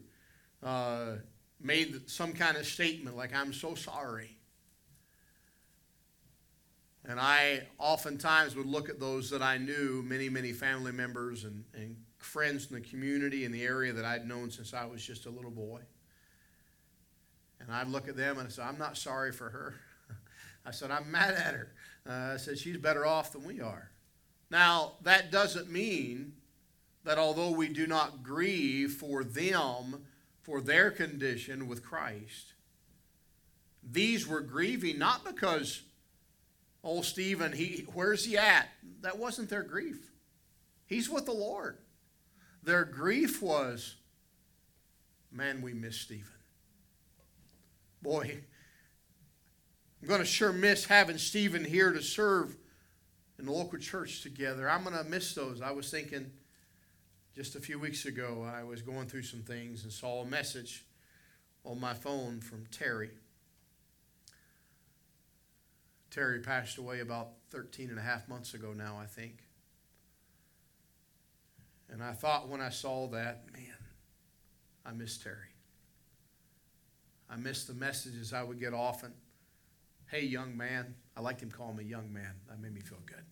uh, 0.62 1.16
made 1.60 2.08
some 2.08 2.32
kind 2.32 2.56
of 2.56 2.66
statement 2.66 3.16
like, 3.16 3.34
I'm 3.34 3.52
so 3.52 3.74
sorry. 3.74 4.36
And 7.04 7.18
I 7.18 7.62
oftentimes 7.78 8.54
would 8.54 8.66
look 8.66 8.88
at 8.88 9.00
those 9.00 9.30
that 9.30 9.40
I 9.40 9.56
knew, 9.56 10.02
many, 10.02 10.28
many 10.28 10.52
family 10.52 10.92
members 10.92 11.44
and, 11.44 11.64
and 11.74 11.96
friends 12.18 12.68
in 12.68 12.74
the 12.74 12.82
community 12.82 13.44
in 13.44 13.52
the 13.52 13.62
area 13.62 13.92
that 13.92 14.04
I'd 14.04 14.26
known 14.26 14.50
since 14.50 14.74
I 14.74 14.84
was 14.84 15.04
just 15.04 15.26
a 15.26 15.30
little 15.30 15.50
boy. 15.50 15.80
And 17.60 17.72
I'd 17.72 17.88
look 17.88 18.08
at 18.08 18.16
them 18.16 18.38
and 18.38 18.48
I 18.48 18.50
said, 18.50 18.66
I'm 18.66 18.78
not 18.78 18.96
sorry 18.96 19.32
for 19.32 19.48
her. 19.48 19.74
I 20.66 20.70
said, 20.70 20.90
I'm 20.90 21.10
mad 21.10 21.34
at 21.34 21.54
her. 21.54 21.72
Uh, 22.08 22.34
I 22.34 22.36
said, 22.36 22.58
she's 22.58 22.76
better 22.76 23.06
off 23.06 23.32
than 23.32 23.44
we 23.44 23.60
are. 23.60 23.90
Now, 24.50 24.94
that 25.02 25.30
doesn't 25.30 25.70
mean 25.70 26.34
that 27.04 27.18
although 27.18 27.50
we 27.50 27.68
do 27.68 27.86
not 27.86 28.22
grieve 28.22 28.92
for 28.92 29.24
them, 29.24 30.06
for 30.48 30.62
their 30.62 30.90
condition 30.90 31.68
with 31.68 31.84
Christ. 31.84 32.54
These 33.82 34.26
were 34.26 34.40
grieving 34.40 34.98
not 34.98 35.22
because, 35.22 35.82
Oh, 36.82 37.02
Stephen, 37.02 37.52
he, 37.52 37.84
where's 37.92 38.24
he 38.24 38.38
at? 38.38 38.66
That 39.02 39.18
wasn't 39.18 39.50
their 39.50 39.62
grief. 39.62 40.10
He's 40.86 41.10
with 41.10 41.26
the 41.26 41.32
Lord. 41.32 41.76
Their 42.62 42.86
grief 42.86 43.42
was, 43.42 43.96
man, 45.30 45.60
we 45.60 45.74
miss 45.74 46.00
Stephen. 46.00 46.32
Boy, 48.00 48.38
I'm 50.00 50.08
going 50.08 50.20
to 50.20 50.26
sure 50.26 50.52
miss 50.52 50.86
having 50.86 51.18
Stephen 51.18 51.64
here 51.64 51.92
to 51.92 52.00
serve 52.00 52.56
in 53.38 53.44
the 53.44 53.52
local 53.52 53.78
church 53.78 54.22
together. 54.22 54.70
I'm 54.70 54.82
going 54.82 54.96
to 54.96 55.04
miss 55.04 55.34
those. 55.34 55.60
I 55.60 55.72
was 55.72 55.90
thinking 55.90 56.30
just 57.38 57.54
a 57.54 57.60
few 57.60 57.78
weeks 57.78 58.04
ago, 58.04 58.44
I 58.52 58.64
was 58.64 58.82
going 58.82 59.06
through 59.06 59.22
some 59.22 59.42
things 59.42 59.84
and 59.84 59.92
saw 59.92 60.22
a 60.22 60.26
message 60.26 60.84
on 61.62 61.80
my 61.80 61.94
phone 61.94 62.40
from 62.40 62.66
Terry. 62.72 63.10
Terry 66.10 66.40
passed 66.40 66.78
away 66.78 66.98
about 66.98 67.28
13 67.50 67.90
and 67.90 67.98
a 68.00 68.02
half 68.02 68.28
months 68.28 68.54
ago 68.54 68.72
now, 68.76 68.98
I 69.00 69.06
think. 69.06 69.44
And 71.88 72.02
I 72.02 72.10
thought 72.10 72.48
when 72.48 72.60
I 72.60 72.70
saw 72.70 73.06
that, 73.10 73.44
man, 73.52 73.76
I 74.84 74.90
miss 74.90 75.16
Terry. 75.16 75.54
I 77.30 77.36
miss 77.36 77.66
the 77.66 77.74
messages 77.74 78.32
I 78.32 78.42
would 78.42 78.58
get 78.58 78.74
often. 78.74 79.12
Hey, 80.10 80.24
young 80.24 80.56
man. 80.56 80.96
I 81.16 81.20
liked 81.20 81.40
him 81.40 81.52
calling 81.52 81.76
me 81.76 81.84
young 81.84 82.12
man. 82.12 82.32
That 82.48 82.58
made 82.58 82.74
me 82.74 82.80
feel 82.80 82.98
good. 83.06 83.22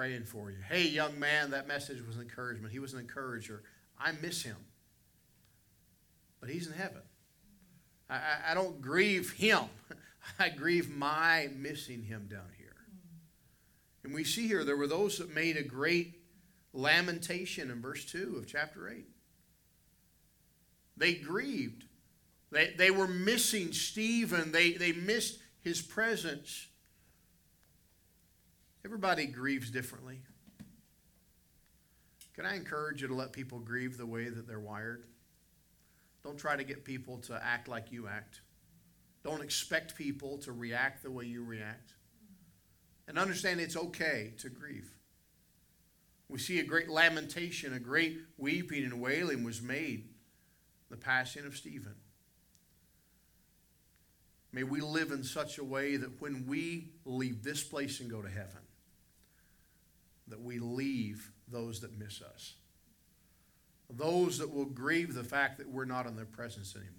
Praying 0.00 0.24
for 0.24 0.50
you. 0.50 0.56
Hey, 0.66 0.88
young 0.88 1.18
man, 1.18 1.50
that 1.50 1.68
message 1.68 1.98
was 2.06 2.16
encouragement. 2.16 2.72
He 2.72 2.78
was 2.78 2.94
an 2.94 3.00
encourager. 3.00 3.62
I 3.98 4.12
miss 4.12 4.42
him. 4.42 4.56
But 6.40 6.48
he's 6.48 6.66
in 6.66 6.72
heaven. 6.72 7.02
I, 8.08 8.14
I, 8.14 8.38
I 8.50 8.54
don't 8.54 8.80
grieve 8.80 9.32
him. 9.32 9.64
I 10.38 10.48
grieve 10.48 10.88
my 10.88 11.50
missing 11.54 12.02
him 12.02 12.28
down 12.30 12.48
here. 12.56 12.76
And 14.02 14.14
we 14.14 14.24
see 14.24 14.48
here 14.48 14.64
there 14.64 14.78
were 14.78 14.86
those 14.86 15.18
that 15.18 15.34
made 15.34 15.58
a 15.58 15.62
great 15.62 16.14
lamentation 16.72 17.70
in 17.70 17.82
verse 17.82 18.06
2 18.06 18.36
of 18.38 18.46
chapter 18.46 18.88
8. 18.88 19.04
They 20.96 21.12
grieved. 21.12 21.84
They, 22.50 22.72
they 22.74 22.90
were 22.90 23.06
missing 23.06 23.74
Stephen. 23.74 24.50
They, 24.50 24.72
they 24.72 24.92
missed 24.92 25.40
his 25.60 25.82
presence. 25.82 26.68
Everybody 28.84 29.26
grieves 29.26 29.70
differently. 29.70 30.20
Can 32.34 32.46
I 32.46 32.56
encourage 32.56 33.02
you 33.02 33.08
to 33.08 33.14
let 33.14 33.32
people 33.32 33.58
grieve 33.58 33.98
the 33.98 34.06
way 34.06 34.28
that 34.28 34.46
they're 34.46 34.60
wired? 34.60 35.04
Don't 36.24 36.38
try 36.38 36.56
to 36.56 36.64
get 36.64 36.84
people 36.84 37.18
to 37.18 37.40
act 37.42 37.68
like 37.68 37.92
you 37.92 38.08
act. 38.08 38.40
Don't 39.22 39.42
expect 39.42 39.96
people 39.96 40.38
to 40.38 40.52
react 40.52 41.02
the 41.02 41.10
way 41.10 41.26
you 41.26 41.44
react. 41.44 41.94
And 43.06 43.18
understand 43.18 43.60
it's 43.60 43.76
okay 43.76 44.32
to 44.38 44.48
grieve. 44.48 44.90
We 46.28 46.38
see 46.38 46.60
a 46.60 46.64
great 46.64 46.88
lamentation, 46.88 47.74
a 47.74 47.80
great 47.80 48.18
weeping 48.38 48.84
and 48.84 49.00
wailing 49.00 49.44
was 49.44 49.60
made, 49.60 50.08
the 50.88 50.96
passing 50.96 51.44
of 51.44 51.56
Stephen. 51.56 51.96
May 54.52 54.62
we 54.62 54.80
live 54.80 55.10
in 55.10 55.24
such 55.24 55.58
a 55.58 55.64
way 55.64 55.96
that 55.96 56.20
when 56.20 56.46
we 56.46 56.92
leave 57.04 57.42
this 57.42 57.62
place 57.62 58.00
and 58.00 58.10
go 58.10 58.22
to 58.22 58.28
heaven, 58.28 58.62
that 60.30 60.40
we 60.40 60.58
leave 60.58 61.32
those 61.48 61.80
that 61.80 61.98
miss 61.98 62.22
us. 62.22 62.54
Those 63.88 64.38
that 64.38 64.54
will 64.54 64.66
grieve 64.66 65.14
the 65.14 65.24
fact 65.24 65.58
that 65.58 65.68
we're 65.68 65.84
not 65.84 66.06
in 66.06 66.16
their 66.16 66.24
presence 66.24 66.74
anymore. 66.76 66.94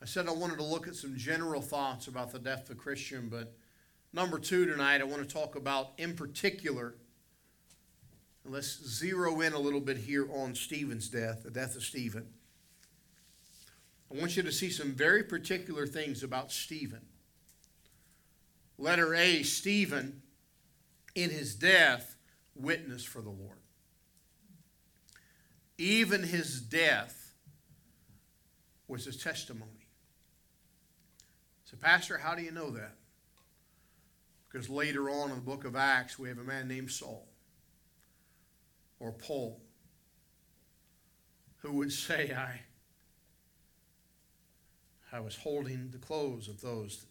I 0.00 0.06
said 0.06 0.28
I 0.28 0.32
wanted 0.32 0.58
to 0.58 0.64
look 0.64 0.86
at 0.86 0.94
some 0.94 1.16
general 1.16 1.60
thoughts 1.60 2.06
about 2.06 2.30
the 2.30 2.38
death 2.38 2.70
of 2.70 2.76
a 2.76 2.78
Christian, 2.78 3.28
but 3.28 3.56
number 4.12 4.38
two 4.38 4.66
tonight, 4.66 5.00
I 5.00 5.04
want 5.04 5.26
to 5.26 5.34
talk 5.34 5.56
about, 5.56 5.92
in 5.98 6.14
particular, 6.14 6.94
let's 8.44 8.86
zero 8.86 9.40
in 9.40 9.54
a 9.54 9.58
little 9.58 9.80
bit 9.80 9.96
here 9.96 10.28
on 10.32 10.54
Stephen's 10.54 11.08
death, 11.08 11.42
the 11.42 11.50
death 11.50 11.74
of 11.74 11.82
Stephen. 11.82 12.26
I 14.14 14.18
want 14.18 14.36
you 14.36 14.42
to 14.44 14.52
see 14.52 14.70
some 14.70 14.92
very 14.92 15.24
particular 15.24 15.86
things 15.86 16.22
about 16.22 16.52
Stephen. 16.52 17.06
Letter 18.78 19.14
A 19.14 19.42
Stephen, 19.42 20.22
in 21.16 21.30
his 21.30 21.54
death, 21.54 22.14
witnessed 22.54 23.08
for 23.08 23.22
the 23.22 23.30
Lord. 23.30 23.58
Even 25.78 26.22
his 26.22 26.60
death 26.60 27.34
was 28.86 29.06
his 29.06 29.16
testimony. 29.16 29.88
So, 31.64 31.76
Pastor, 31.78 32.18
how 32.18 32.34
do 32.34 32.42
you 32.42 32.52
know 32.52 32.70
that? 32.70 32.96
Because 34.48 34.68
later 34.68 35.08
on 35.10 35.30
in 35.30 35.36
the 35.36 35.42
book 35.42 35.64
of 35.64 35.74
Acts, 35.74 36.18
we 36.18 36.28
have 36.28 36.38
a 36.38 36.44
man 36.44 36.68
named 36.68 36.90
Saul 36.90 37.26
or 39.00 39.12
Paul 39.12 39.60
who 41.62 41.72
would 41.72 41.92
say, 41.92 42.32
I 42.32 42.60
I 45.12 45.20
was 45.20 45.36
holding 45.36 45.90
the 45.90 45.98
clothes 45.98 46.46
of 46.46 46.60
those 46.60 46.98
that 46.98 47.08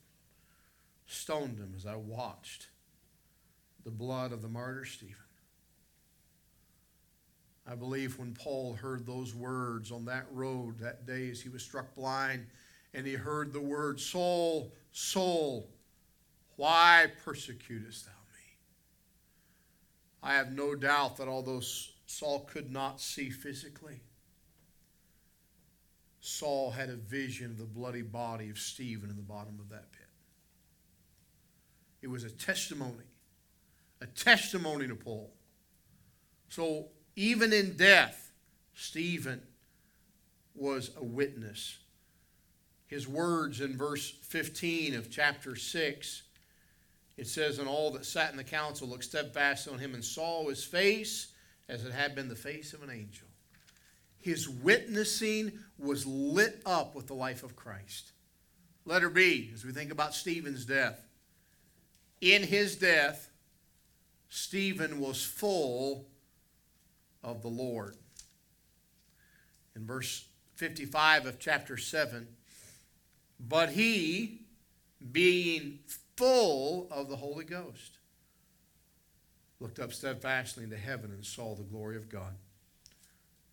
stoned 1.07 1.57
him 1.57 1.73
as 1.75 1.87
I 1.87 1.95
watched 1.95 2.67
the 3.85 3.91
blood 3.91 4.33
of 4.33 4.41
the 4.41 4.49
martyr 4.49 4.83
Stephen. 4.83 5.15
I 7.67 7.75
believe 7.75 8.19
when 8.19 8.33
Paul 8.33 8.73
heard 8.73 9.05
those 9.05 9.33
words 9.33 9.91
on 9.91 10.05
that 10.05 10.25
road 10.31 10.79
that 10.79 11.05
day 11.07 11.29
as 11.29 11.41
he 11.41 11.49
was 11.49 11.63
struck 11.63 11.95
blind, 11.95 12.47
and 12.93 13.07
he 13.07 13.13
heard 13.13 13.53
the 13.53 13.61
word, 13.61 13.99
Saul, 13.99 14.71
Saul, 14.91 15.67
why 16.57 17.07
persecutest 17.23 18.05
thou 18.05 18.11
me? 18.11 18.57
I 20.23 20.35
have 20.35 20.51
no 20.51 20.75
doubt 20.75 21.17
that 21.17 21.27
although 21.27 21.61
Saul 22.05 22.47
could 22.51 22.71
not 22.71 23.01
see 23.01 23.29
physically, 23.29 24.01
Saul 26.21 26.71
had 26.71 26.89
a 26.89 26.95
vision 26.95 27.51
of 27.51 27.57
the 27.57 27.65
bloody 27.65 28.01
body 28.01 28.49
of 28.49 28.57
Stephen 28.57 29.09
in 29.09 29.15
the 29.15 29.21
bottom 29.21 29.59
of 29.59 29.69
that 29.69 29.91
pit. 29.91 30.07
It 32.01 32.07
was 32.07 32.23
a 32.23 32.29
testimony, 32.29 33.05
a 34.01 34.07
testimony 34.07 34.87
to 34.87 34.95
Paul. 34.95 35.31
So 36.49 36.87
even 37.15 37.53
in 37.53 37.75
death, 37.77 38.31
Stephen 38.73 39.41
was 40.53 40.91
a 40.97 41.03
witness. 41.03 41.79
His 42.87 43.07
words 43.07 43.61
in 43.61 43.77
verse 43.77 44.09
15 44.09 44.95
of 44.95 45.09
chapter 45.09 45.55
6, 45.55 46.23
it 47.17 47.27
says, 47.27 47.59
And 47.59 47.67
all 47.67 47.91
that 47.91 48.05
sat 48.05 48.31
in 48.31 48.37
the 48.37 48.43
council 48.43 48.87
looked 48.87 49.05
steadfast 49.05 49.67
on 49.67 49.79
him 49.79 49.93
and 49.93 50.03
saw 50.03 50.47
his 50.47 50.63
face 50.63 51.33
as 51.67 51.83
it 51.83 51.91
had 51.91 52.15
been 52.15 52.29
the 52.29 52.35
face 52.35 52.73
of 52.73 52.83
an 52.83 52.91
angel. 52.91 53.27
His 54.17 54.47
witnessing 54.49 55.59
was 55.77 56.05
lit 56.05 56.61
up 56.65 56.95
with 56.95 57.07
the 57.07 57.13
life 57.13 57.43
of 57.43 57.55
Christ. 57.55 58.11
Letter 58.85 59.09
B, 59.09 59.51
as 59.53 59.65
we 59.65 59.71
think 59.71 59.91
about 59.91 60.13
Stephen's 60.13 60.65
death. 60.65 61.07
In 62.21 62.43
his 62.43 62.75
death, 62.75 63.29
Stephen 64.29 64.99
was 64.99 65.23
full 65.23 66.07
of 67.23 67.41
the 67.41 67.47
Lord. 67.47 67.95
In 69.75 69.85
verse 69.85 70.25
55 70.55 71.25
of 71.25 71.39
chapter 71.39 71.77
7, 71.77 72.27
but 73.39 73.69
he, 73.69 74.41
being 75.11 75.79
full 76.15 76.87
of 76.89 77.09
the 77.09 77.17
Holy 77.17 77.43
Ghost, 77.43 77.97
looked 79.59 79.79
up 79.79 79.91
steadfastly 79.91 80.63
into 80.63 80.77
heaven 80.77 81.11
and 81.11 81.25
saw 81.25 81.55
the 81.55 81.63
glory 81.63 81.97
of 81.97 82.09
God 82.09 82.35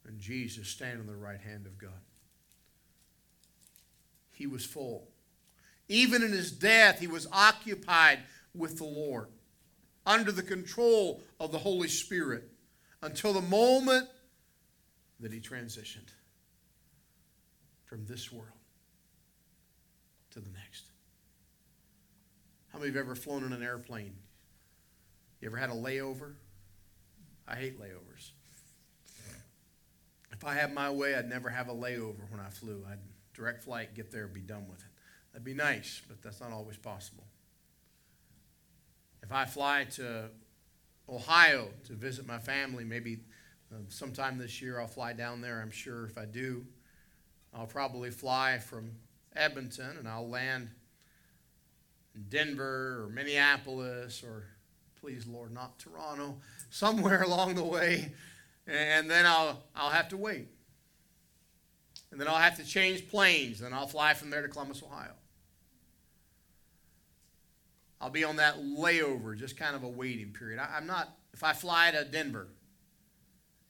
and 0.06 0.18
Jesus 0.18 0.68
standing 0.68 1.00
on 1.00 1.06
the 1.06 1.16
right 1.16 1.40
hand 1.40 1.66
of 1.66 1.78
God. 1.78 1.90
He 4.32 4.46
was 4.46 4.64
full. 4.64 5.08
Even 5.88 6.22
in 6.22 6.32
his 6.32 6.50
death, 6.52 7.00
he 7.00 7.06
was 7.06 7.26
occupied 7.32 8.20
with 8.54 8.78
the 8.78 8.85
Lord, 8.85 9.28
under 10.06 10.32
the 10.32 10.42
control 10.42 11.22
of 11.38 11.52
the 11.52 11.58
Holy 11.58 11.88
Spirit, 11.88 12.44
until 13.02 13.32
the 13.32 13.42
moment 13.42 14.08
that 15.20 15.32
he 15.32 15.40
transitioned 15.40 16.10
from 17.84 18.04
this 18.06 18.32
world 18.32 18.48
to 20.30 20.40
the 20.40 20.50
next. 20.50 20.84
How 22.72 22.78
many 22.78 22.88
of 22.88 22.94
you 22.94 22.98
have 23.00 23.06
ever 23.06 23.14
flown 23.14 23.44
in 23.44 23.52
an 23.52 23.62
airplane? 23.62 24.14
You 25.40 25.48
ever 25.48 25.56
had 25.56 25.70
a 25.70 25.74
layover? 25.74 26.34
I 27.46 27.56
hate 27.56 27.78
layovers. 27.78 28.30
If 30.32 30.44
I 30.44 30.54
had 30.54 30.72
my 30.72 30.90
way, 30.90 31.14
I'd 31.14 31.28
never 31.28 31.50
have 31.50 31.68
a 31.68 31.74
layover 31.74 32.30
when 32.30 32.40
I 32.40 32.48
flew. 32.48 32.84
I'd 32.90 32.98
direct 33.34 33.62
flight, 33.64 33.94
get 33.94 34.10
there, 34.10 34.26
be 34.26 34.40
done 34.40 34.66
with 34.68 34.80
it. 34.80 34.86
That'd 35.32 35.44
be 35.44 35.54
nice, 35.54 36.00
but 36.08 36.22
that's 36.22 36.40
not 36.40 36.52
always 36.52 36.76
possible. 36.76 37.24
If 39.33 39.37
I 39.37 39.45
fly 39.47 39.87
to 39.92 40.29
Ohio 41.09 41.68
to 41.87 41.95
visit 41.95 42.27
my 42.27 42.38
family, 42.38 42.85
maybe 42.85 43.21
uh, 43.73 43.79
sometime 43.88 44.37
this 44.37 44.61
year 44.61 44.79
I'll 44.79 44.87
fly 44.87 45.14
down 45.14 45.40
there, 45.40 45.62
I'm 45.62 45.71
sure. 45.71 46.05
If 46.05 46.18
I 46.18 46.27
do, 46.27 46.66
I'll 47.55 47.66
probably 47.66 48.11
fly 48.11 48.59
from 48.59 48.90
Edmonton 49.35 49.97
and 49.97 50.07
I'll 50.07 50.29
land 50.29 50.68
in 52.14 52.27
Denver 52.29 53.05
or 53.05 53.09
Minneapolis 53.09 54.23
or, 54.23 54.45
please, 55.01 55.27
Lord, 55.27 55.51
not 55.51 55.79
Toronto, 55.79 56.37
somewhere 56.68 57.23
along 57.23 57.55
the 57.55 57.64
way. 57.64 58.12
And 58.66 59.11
then 59.11 59.25
I'll, 59.25 59.62
I'll 59.75 59.88
have 59.88 60.11
to 60.11 60.18
wait. 60.18 60.49
And 62.11 62.21
then 62.21 62.29
I'll 62.29 62.35
have 62.35 62.59
to 62.59 62.64
change 62.66 63.09
planes. 63.09 63.62
and 63.62 63.75
I'll 63.75 63.87
fly 63.87 64.12
from 64.12 64.29
there 64.29 64.42
to 64.42 64.49
Columbus, 64.49 64.83
Ohio. 64.83 65.12
I'll 68.02 68.10
be 68.10 68.24
on 68.24 68.36
that 68.36 68.60
layover, 68.60 69.38
just 69.38 69.56
kind 69.56 69.76
of 69.76 69.84
a 69.84 69.88
waiting 69.88 70.32
period. 70.32 70.58
I, 70.58 70.76
am 70.76 70.88
not, 70.88 71.16
if 71.32 71.44
I 71.44 71.52
fly 71.52 71.92
to 71.92 72.04
Denver, 72.04 72.48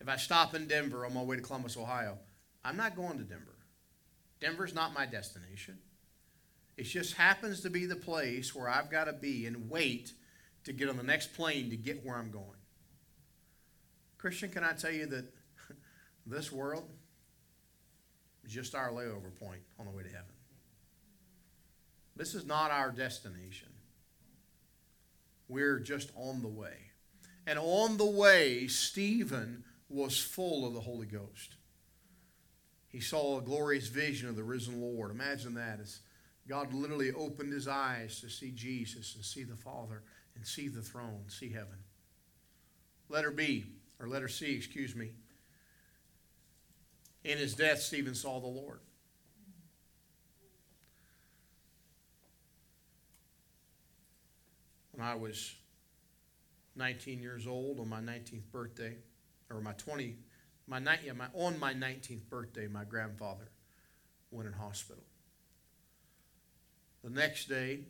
if 0.00 0.08
I 0.08 0.16
stop 0.16 0.54
in 0.54 0.66
Denver 0.66 1.04
on 1.04 1.12
my 1.12 1.22
way 1.22 1.36
to 1.36 1.42
Columbus, 1.42 1.76
Ohio, 1.76 2.16
I'm 2.64 2.78
not 2.78 2.96
going 2.96 3.18
to 3.18 3.24
Denver. 3.24 3.58
Denver's 4.40 4.74
not 4.74 4.94
my 4.94 5.04
destination. 5.04 5.76
It 6.78 6.84
just 6.84 7.14
happens 7.14 7.60
to 7.60 7.70
be 7.70 7.84
the 7.84 7.94
place 7.94 8.54
where 8.54 8.70
I've 8.70 8.90
got 8.90 9.04
to 9.04 9.12
be 9.12 9.44
and 9.44 9.68
wait 9.68 10.14
to 10.64 10.72
get 10.72 10.88
on 10.88 10.96
the 10.96 11.02
next 11.02 11.34
plane 11.34 11.68
to 11.68 11.76
get 11.76 12.02
where 12.02 12.16
I'm 12.16 12.30
going. 12.30 12.46
Christian, 14.16 14.48
can 14.48 14.64
I 14.64 14.72
tell 14.72 14.92
you 14.92 15.04
that 15.06 15.26
this 16.26 16.50
world 16.50 16.88
is 18.46 18.52
just 18.52 18.74
our 18.74 18.92
layover 18.92 19.34
point 19.38 19.60
on 19.78 19.84
the 19.84 19.92
way 19.92 20.04
to 20.04 20.08
heaven? 20.08 20.24
This 22.16 22.34
is 22.34 22.46
not 22.46 22.70
our 22.70 22.90
destination. 22.90 23.68
We're 25.52 25.80
just 25.80 26.10
on 26.16 26.40
the 26.40 26.48
way. 26.48 26.76
And 27.46 27.58
on 27.58 27.98
the 27.98 28.06
way, 28.06 28.68
Stephen 28.68 29.64
was 29.90 30.18
full 30.18 30.66
of 30.66 30.72
the 30.72 30.80
Holy 30.80 31.06
Ghost. 31.06 31.56
He 32.88 33.00
saw 33.00 33.38
a 33.38 33.42
glorious 33.42 33.88
vision 33.88 34.30
of 34.30 34.36
the 34.36 34.44
risen 34.44 34.80
Lord. 34.80 35.10
Imagine 35.10 35.54
that 35.54 35.78
as 35.80 36.00
God 36.48 36.72
literally 36.72 37.12
opened 37.12 37.52
his 37.52 37.68
eyes 37.68 38.18
to 38.20 38.30
see 38.30 38.50
Jesus 38.50 39.14
and 39.14 39.24
see 39.24 39.44
the 39.44 39.56
Father 39.56 40.02
and 40.34 40.46
see 40.46 40.68
the 40.68 40.80
throne, 40.80 41.24
see 41.28 41.50
heaven. 41.50 41.78
Letter 43.10 43.30
B, 43.30 43.66
or 44.00 44.08
letter 44.08 44.28
C, 44.28 44.54
excuse 44.54 44.96
me. 44.96 45.10
In 47.24 47.36
his 47.36 47.54
death, 47.54 47.80
Stephen 47.80 48.14
saw 48.14 48.40
the 48.40 48.46
Lord. 48.46 48.80
When 54.92 55.06
I 55.06 55.14
was 55.14 55.54
19 56.76 57.20
years 57.20 57.46
old 57.46 57.80
on 57.80 57.88
my 57.88 58.00
19th 58.00 58.50
birthday, 58.50 58.96
or 59.50 59.60
my 59.60 59.72
20, 59.72 60.16
my, 60.66 60.78
yeah, 61.04 61.12
my, 61.12 61.26
on 61.34 61.58
my 61.58 61.74
19th 61.74 62.28
birthday, 62.28 62.66
my 62.66 62.84
grandfather 62.84 63.50
went 64.30 64.46
in 64.48 64.54
hospital. 64.54 65.02
The 67.02 67.10
next 67.10 67.48
day, 67.48 67.80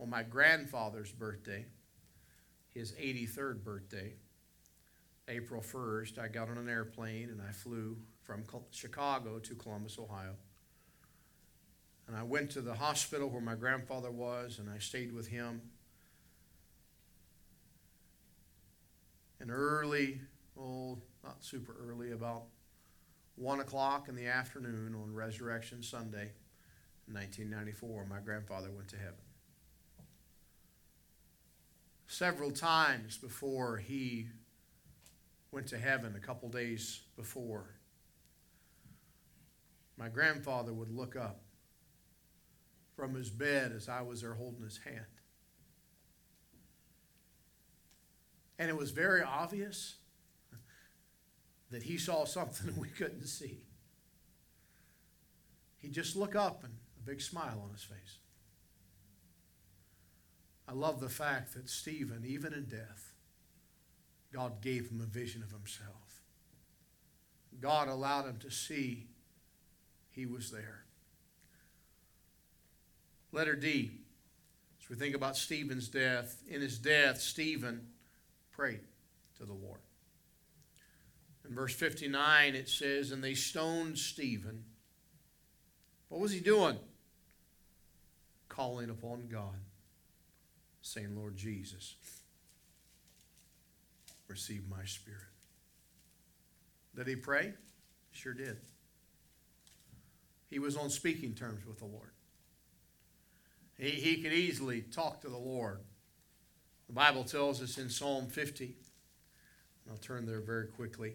on 0.00 0.10
my 0.10 0.22
grandfather's 0.22 1.12
birthday, 1.12 1.66
his 2.74 2.92
83rd 2.92 3.64
birthday, 3.64 4.14
April 5.28 5.62
1st, 5.62 6.18
I 6.18 6.28
got 6.28 6.48
on 6.48 6.58
an 6.58 6.68
airplane 6.68 7.30
and 7.30 7.40
I 7.40 7.52
flew 7.52 7.96
from 8.22 8.44
Chicago 8.70 9.38
to 9.38 9.54
Columbus, 9.54 9.98
Ohio. 9.98 10.34
And 12.06 12.16
I 12.16 12.22
went 12.22 12.50
to 12.52 12.60
the 12.60 12.74
hospital 12.74 13.28
where 13.28 13.40
my 13.40 13.54
grandfather 13.54 14.10
was 14.10 14.58
and 14.58 14.68
I 14.68 14.78
stayed 14.78 15.12
with 15.12 15.28
him. 15.28 15.62
And 19.40 19.50
early, 19.50 20.20
oh, 20.58 20.98
not 21.22 21.44
super 21.44 21.76
early, 21.86 22.12
about 22.12 22.44
1 23.36 23.60
o'clock 23.60 24.08
in 24.08 24.16
the 24.16 24.26
afternoon 24.26 24.94
on 24.94 25.14
Resurrection 25.14 25.82
Sunday, 25.82 26.32
1994, 27.10 28.06
my 28.08 28.18
grandfather 28.20 28.70
went 28.70 28.88
to 28.88 28.96
heaven. 28.96 29.14
Several 32.06 32.50
times 32.50 33.18
before 33.18 33.76
he 33.76 34.28
went 35.50 35.66
to 35.68 35.78
heaven, 35.78 36.14
a 36.16 36.20
couple 36.20 36.48
days 36.48 37.02
before, 37.16 37.74
my 39.98 40.08
grandfather 40.08 40.72
would 40.72 40.90
look 40.90 41.16
up 41.16 41.42
from 42.94 43.14
his 43.14 43.30
bed 43.30 43.72
as 43.72 43.88
I 43.88 44.00
was 44.00 44.22
there 44.22 44.34
holding 44.34 44.62
his 44.62 44.78
hand. 44.78 45.15
And 48.58 48.70
it 48.70 48.76
was 48.76 48.90
very 48.90 49.22
obvious 49.22 49.96
that 51.70 51.82
he 51.82 51.98
saw 51.98 52.24
something 52.24 52.74
we 52.80 52.88
couldn't 52.88 53.26
see. 53.26 53.60
He'd 55.78 55.92
just 55.92 56.16
look 56.16 56.34
up 56.34 56.64
and 56.64 56.72
a 56.98 57.06
big 57.06 57.20
smile 57.20 57.60
on 57.62 57.72
his 57.72 57.82
face. 57.82 58.18
I 60.68 60.72
love 60.72 61.00
the 61.00 61.08
fact 61.08 61.54
that 61.54 61.68
Stephen, 61.68 62.24
even 62.26 62.52
in 62.52 62.64
death, 62.64 63.12
God 64.32 64.60
gave 64.60 64.90
him 64.90 65.00
a 65.00 65.06
vision 65.06 65.42
of 65.42 65.52
himself. 65.52 66.22
God 67.60 67.88
allowed 67.88 68.26
him 68.26 68.38
to 68.38 68.50
see 68.50 69.06
he 70.10 70.26
was 70.26 70.50
there. 70.50 70.84
Letter 73.32 73.54
D. 73.54 73.92
As 74.80 74.88
we 74.88 74.96
think 74.96 75.14
about 75.14 75.36
Stephen's 75.36 75.88
death, 75.88 76.42
in 76.48 76.60
his 76.60 76.78
death, 76.78 77.20
Stephen 77.20 77.86
prayed 78.56 78.80
to 79.38 79.44
the 79.44 79.52
Lord. 79.52 79.80
In 81.48 81.54
verse 81.54 81.74
59, 81.74 82.54
it 82.54 82.68
says, 82.68 83.12
And 83.12 83.22
they 83.22 83.34
stoned 83.34 83.98
Stephen. 83.98 84.64
What 86.08 86.20
was 86.20 86.32
he 86.32 86.40
doing? 86.40 86.78
calling 88.56 88.88
upon 88.88 89.28
God, 89.30 89.60
saying, 90.80 91.14
Lord 91.14 91.36
Jesus, 91.36 91.96
receive 94.28 94.62
my 94.68 94.84
spirit. 94.84 95.20
Did 96.94 97.06
he 97.06 97.16
pray? 97.16 97.52
Sure 98.12 98.32
did. 98.32 98.56
He 100.48 100.58
was 100.58 100.76
on 100.76 100.88
speaking 100.88 101.34
terms 101.34 101.66
with 101.66 101.78
the 101.78 101.84
Lord. 101.84 102.12
He, 103.78 103.90
he 103.90 104.22
could 104.22 104.32
easily 104.32 104.80
talk 104.80 105.20
to 105.20 105.28
the 105.28 105.36
Lord. 105.36 105.80
The 106.86 106.92
Bible 106.92 107.24
tells 107.24 107.60
us 107.62 107.78
in 107.78 107.88
Psalm 107.88 108.26
50, 108.28 108.74
I'll 109.90 109.96
turn 109.96 110.26
there 110.26 110.40
very 110.40 110.66
quickly. 110.66 111.14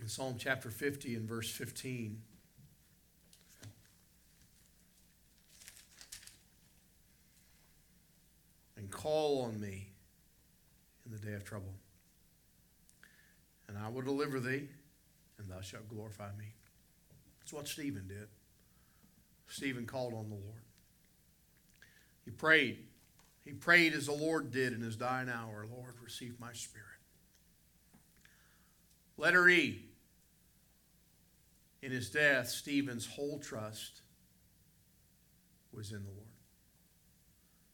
In 0.00 0.08
Psalm 0.08 0.36
chapter 0.38 0.70
50 0.70 1.14
and 1.14 1.28
verse 1.28 1.50
15, 1.50 2.20
and 8.76 8.90
call 8.90 9.42
on 9.42 9.60
me 9.60 9.88
in 11.04 11.12
the 11.12 11.18
day 11.18 11.34
of 11.34 11.44
trouble. 11.44 11.74
And 13.68 13.78
I 13.78 13.88
will 13.88 14.02
deliver 14.02 14.38
thee, 14.38 14.68
and 15.38 15.48
thou 15.48 15.60
shalt 15.60 15.88
glorify 15.88 16.30
me. 16.38 16.52
That's 17.40 17.52
what 17.52 17.66
Stephen 17.66 18.06
did. 18.08 18.28
Stephen 19.48 19.86
called 19.86 20.14
on 20.14 20.28
the 20.28 20.34
Lord. 20.34 20.62
He 22.24 22.30
prayed. 22.30 22.78
He 23.46 23.52
prayed 23.52 23.94
as 23.94 24.06
the 24.06 24.12
Lord 24.12 24.50
did 24.50 24.72
in 24.72 24.80
his 24.80 24.96
dying 24.96 25.28
hour 25.28 25.64
Lord, 25.70 25.94
receive 26.02 26.38
my 26.40 26.52
spirit. 26.52 26.84
Letter 29.16 29.48
E. 29.48 29.84
In 31.80 31.92
his 31.92 32.10
death, 32.10 32.48
Stephen's 32.48 33.06
whole 33.06 33.38
trust 33.38 34.02
was 35.72 35.92
in 35.92 36.02
the 36.02 36.10
Lord. 36.10 36.26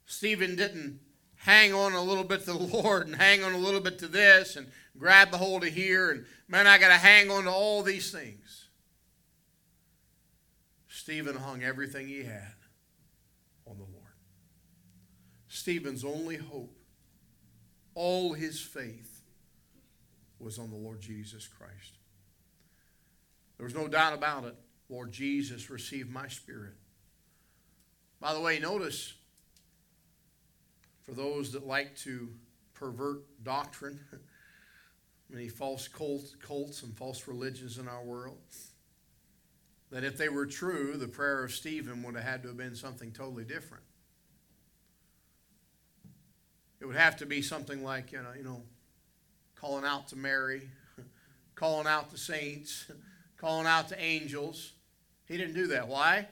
Stephen 0.05 0.57
didn't 0.57 1.01
hang 1.37 1.73
on 1.73 1.95
a 1.95 2.03
little 2.03 2.25
bit 2.25 2.41
to 2.41 2.53
the 2.53 2.59
Lord 2.59 3.07
and 3.07 3.17
hang 3.17 3.43
on 3.43 3.55
a 3.55 3.59
little 3.59 3.81
bit 3.81 3.99
to 4.01 4.09
this 4.09 4.57
and 4.57 4.71
grab 4.99 5.31
the 5.31 5.39
hold 5.39 5.65
of 5.65 5.73
here 5.73 6.11
and 6.11 6.27
man, 6.49 6.67
I 6.67 6.77
got 6.77 6.89
to 6.89 6.99
hang 6.99 7.31
on 7.31 7.45
to 7.45 7.51
all 7.51 7.83
these 7.83 8.13
things. 8.13 8.69
Stephen 10.87 11.37
hung 11.37 11.63
everything 11.63 12.09
he 12.09 12.25
had 12.25 12.55
on 13.67 13.79
the 13.79 13.85
Lord. 13.85 14.03
Stephen's 15.62 16.05
only 16.05 16.35
hope, 16.35 16.77
all 17.94 18.33
his 18.33 18.60
faith, 18.60 19.23
was 20.40 20.58
on 20.58 20.71
the 20.71 20.77
Lord 20.77 21.00
Jesus 21.00 21.46
Christ. 21.46 21.98
There 23.56 23.65
was 23.65 23.75
no 23.75 23.87
doubt 23.87 24.13
about 24.13 24.42
it. 24.42 24.56
Lord 24.88 25.13
Jesus, 25.13 25.71
receive 25.71 26.10
my 26.10 26.27
spirit. 26.27 26.75
By 28.19 28.35
the 28.35 28.40
way, 28.40 28.58
notice 28.58 29.15
for 31.04 31.13
those 31.13 31.52
that 31.52 31.65
like 31.65 31.96
to 31.98 32.31
pervert 32.75 33.23
doctrine, 33.44 34.00
many 35.31 35.48
false 35.48 35.87
cults, 35.87 36.35
cults 36.44 36.83
and 36.83 36.92
false 36.96 37.29
religions 37.29 37.79
in 37.79 37.87
our 37.87 38.02
world, 38.02 38.40
that 39.92 40.02
if 40.02 40.19
they 40.19 40.29
were 40.29 40.46
true, 40.46 40.96
the 40.96 41.06
prayer 41.06 41.44
of 41.44 41.52
Stephen 41.52 42.02
would 42.02 42.17
have 42.17 42.25
had 42.25 42.42
to 42.42 42.48
have 42.48 42.56
been 42.56 42.75
something 42.75 43.13
totally 43.13 43.44
different. 43.44 43.85
It 46.83 46.87
would 46.87 46.97
have 46.97 47.17
to 47.19 47.27
be 47.27 47.41
something 47.41 47.83
like, 47.83 48.13
you 48.13 48.19
know, 48.19 48.33
you 48.37 48.45
know 48.45 48.63
calling 49.55 49.87
out 49.87 50.09
to 50.09 50.17
Mary, 50.17 50.69
calling 51.55 51.87
out 51.87 52.11
to 52.11 52.19
saints, 52.19 52.91
calling 53.39 53.67
out 53.67 53.89
to 53.89 53.99
angels. 53.99 54.73
He 55.27 55.39
didn't 55.39 55.55
do 55.55 55.69
that. 55.69 55.89
Why? 55.89 56.27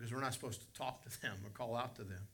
because 0.00 0.14
we're 0.14 0.20
not 0.20 0.32
supposed 0.32 0.60
to 0.60 0.78
talk 0.78 1.02
to 1.02 1.20
them 1.20 1.36
or 1.44 1.50
call 1.50 1.76
out 1.76 1.94
to 1.96 2.02
them 2.02 2.26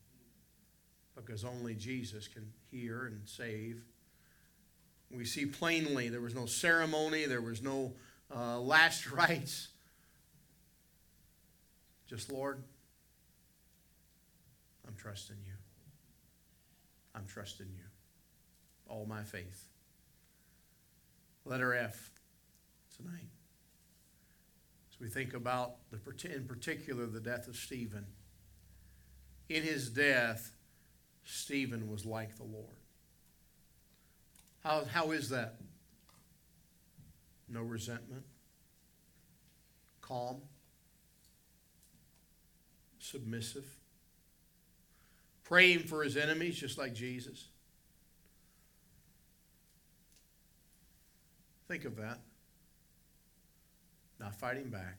because 1.17 1.45
only 1.45 1.75
Jesus 1.75 2.29
can 2.29 2.53
hear 2.71 3.07
and 3.07 3.23
save. 3.25 3.83
We 5.11 5.25
see 5.25 5.47
plainly 5.47 6.09
there 6.09 6.21
was 6.21 6.35
no 6.35 6.47
ceremony, 6.47 7.27
there 7.27 7.41
was 7.41 7.63
no 7.63 7.95
uh, 8.35 8.61
last 8.61 9.11
rites. 9.11 9.69
Just, 12.09 12.31
Lord, 12.31 12.63
I'm 14.97 15.03
trusting 15.03 15.37
you. 15.45 15.53
I'm 17.15 17.27
trusting 17.27 17.67
you. 17.67 17.85
All 18.89 19.05
my 19.05 19.23
faith. 19.23 19.67
Letter 21.45 21.75
F 21.75 22.13
tonight. 22.97 23.29
As 24.91 24.99
we 24.99 25.09
think 25.09 25.35
about, 25.35 25.77
the, 25.91 26.35
in 26.35 26.47
particular, 26.47 27.05
the 27.05 27.21
death 27.21 27.47
of 27.47 27.57
Stephen. 27.57 28.07
In 29.51 29.63
his 29.65 29.91
death, 29.91 30.53
Stephen 31.25 31.91
was 31.91 32.07
like 32.07 32.37
the 32.39 32.45
Lord. 32.45 32.77
How, 34.65 34.85
how 34.87 35.11
is 35.11 35.29
that? 35.29 35.57
No 37.49 37.61
resentment, 37.61 38.25
calm, 40.01 40.39
submissive, 42.99 43.76
praying 45.47 45.79
for 45.79 46.03
his 46.03 46.17
enemies 46.17 46.57
just 46.57 46.77
like 46.77 46.93
Jesus. 46.93 47.47
Think 51.69 51.85
of 51.85 51.97
that. 51.97 52.19
Not 54.19 54.35
fighting 54.35 54.71
back. 54.71 54.99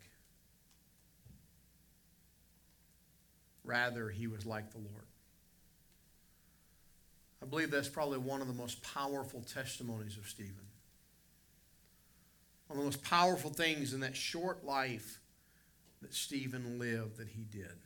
Rather, 3.63 4.09
he 4.09 4.27
was 4.27 4.45
like 4.45 4.71
the 4.71 4.77
Lord. 4.77 5.05
I 7.43 7.45
believe 7.45 7.69
that's 7.69 7.89
probably 7.89 8.17
one 8.17 8.41
of 8.41 8.47
the 8.47 8.53
most 8.53 8.81
powerful 8.81 9.41
testimonies 9.41 10.17
of 10.17 10.27
Stephen. 10.27 10.55
One 12.67 12.79
of 12.79 12.83
the 12.83 12.85
most 12.85 13.03
powerful 13.03 13.51
things 13.51 13.93
in 13.93 13.99
that 13.99 14.15
short 14.15 14.65
life 14.65 15.19
that 16.01 16.13
Stephen 16.13 16.79
lived 16.79 17.17
that 17.17 17.27
he 17.27 17.43
did 17.43 17.77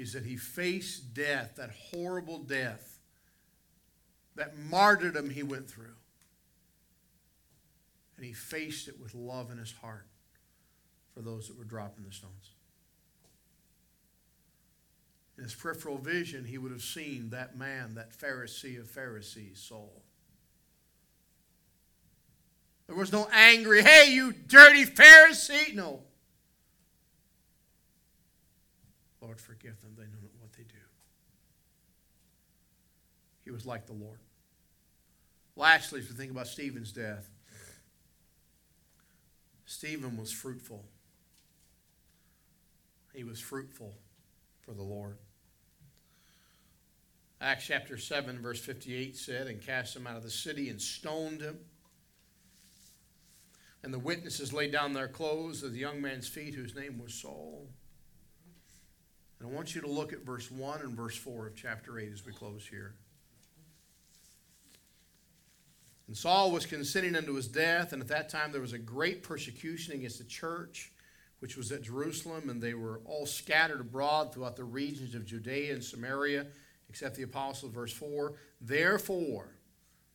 is 0.00 0.14
that 0.14 0.24
he 0.24 0.36
faced 0.36 1.12
death, 1.12 1.56
that 1.56 1.70
horrible 1.92 2.38
death, 2.38 2.98
that 4.34 4.56
martyrdom 4.56 5.28
he 5.28 5.42
went 5.42 5.68
through. 5.68 5.94
And 8.16 8.24
he 8.24 8.32
faced 8.32 8.88
it 8.88 8.98
with 9.00 9.14
love 9.14 9.50
in 9.50 9.58
his 9.58 9.72
heart 9.72 10.06
for 11.14 11.20
those 11.20 11.48
that 11.48 11.58
were 11.58 11.64
dropping 11.64 12.04
the 12.04 12.12
stones. 12.12 12.54
In 15.36 15.44
his 15.44 15.54
peripheral 15.54 15.98
vision, 15.98 16.44
he 16.44 16.58
would 16.58 16.72
have 16.72 16.82
seen 16.82 17.30
that 17.30 17.56
man, 17.56 17.94
that 17.94 18.16
Pharisee 18.16 18.78
of 18.80 18.90
Pharisees, 18.90 19.58
Saul. 19.58 20.02
There 22.86 22.96
was 22.96 23.12
no 23.12 23.28
angry, 23.32 23.82
hey, 23.82 24.12
you 24.12 24.32
dirty 24.32 24.84
Pharisee. 24.84 25.74
No. 25.74 26.00
Lord, 29.30 29.40
forgive 29.40 29.80
them. 29.80 29.92
They 29.96 30.02
know 30.02 30.18
not 30.20 30.32
what 30.40 30.52
they 30.54 30.64
do. 30.64 30.80
He 33.44 33.52
was 33.52 33.64
like 33.64 33.86
the 33.86 33.92
Lord. 33.92 34.18
Lastly, 35.54 36.00
if 36.00 36.10
we 36.10 36.16
think 36.16 36.32
about 36.32 36.48
Stephen's 36.48 36.90
death, 36.90 37.30
Stephen 39.66 40.16
was 40.16 40.32
fruitful. 40.32 40.84
He 43.14 43.22
was 43.22 43.38
fruitful 43.38 43.94
for 44.62 44.72
the 44.72 44.82
Lord. 44.82 45.16
Acts 47.40 47.68
chapter 47.68 47.96
7, 47.98 48.40
verse 48.40 48.58
58 48.58 49.16
said, 49.16 49.46
And 49.46 49.64
cast 49.64 49.94
him 49.94 50.08
out 50.08 50.16
of 50.16 50.24
the 50.24 50.30
city 50.30 50.70
and 50.70 50.82
stoned 50.82 51.40
him. 51.40 51.56
And 53.84 53.94
the 53.94 54.00
witnesses 54.00 54.52
laid 54.52 54.72
down 54.72 54.92
their 54.92 55.06
clothes 55.06 55.62
at 55.62 55.70
the 55.70 55.78
young 55.78 56.02
man's 56.02 56.26
feet, 56.26 56.56
whose 56.56 56.74
name 56.74 56.98
was 57.00 57.14
Saul. 57.14 57.68
And 59.40 59.48
I 59.48 59.52
want 59.52 59.74
you 59.74 59.80
to 59.80 59.88
look 59.88 60.12
at 60.12 60.20
verse 60.20 60.50
1 60.50 60.82
and 60.82 60.94
verse 60.94 61.16
4 61.16 61.48
of 61.48 61.56
chapter 61.56 61.98
8 61.98 62.12
as 62.12 62.24
we 62.24 62.32
close 62.32 62.66
here. 62.68 62.94
And 66.06 66.16
Saul 66.16 66.50
was 66.52 66.66
consenting 66.66 67.16
unto 67.16 67.34
his 67.34 67.48
death, 67.48 67.92
and 67.92 68.02
at 68.02 68.08
that 68.08 68.28
time 68.28 68.52
there 68.52 68.60
was 68.60 68.72
a 68.72 68.78
great 68.78 69.22
persecution 69.22 69.94
against 69.94 70.18
the 70.18 70.24
church, 70.24 70.92
which 71.38 71.56
was 71.56 71.72
at 71.72 71.82
Jerusalem, 71.82 72.50
and 72.50 72.60
they 72.60 72.74
were 72.74 73.00
all 73.04 73.26
scattered 73.26 73.80
abroad 73.80 74.34
throughout 74.34 74.56
the 74.56 74.64
regions 74.64 75.14
of 75.14 75.24
Judea 75.24 75.72
and 75.72 75.82
Samaria 75.82 76.46
except 76.90 77.14
the 77.14 77.22
apostles, 77.22 77.72
verse 77.72 77.92
4. 77.92 78.34
Therefore, 78.60 79.54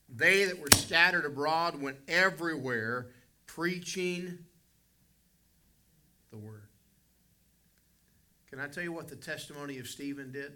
they 0.09 0.43
that 0.43 0.59
were 0.59 0.67
scattered 0.76 1.26
abroad 1.26 1.82
went 1.82 1.97
everywhere 2.07 3.07
preaching 3.47 4.38
the 6.30 6.38
word. 6.38 6.64
Can 8.55 8.63
I 8.63 8.67
tell 8.67 8.83
you 8.83 8.93
what 8.93 9.09
the 9.09 9.17
testimony 9.17 9.79
of 9.79 9.87
Stephen 9.87 10.31
did? 10.31 10.53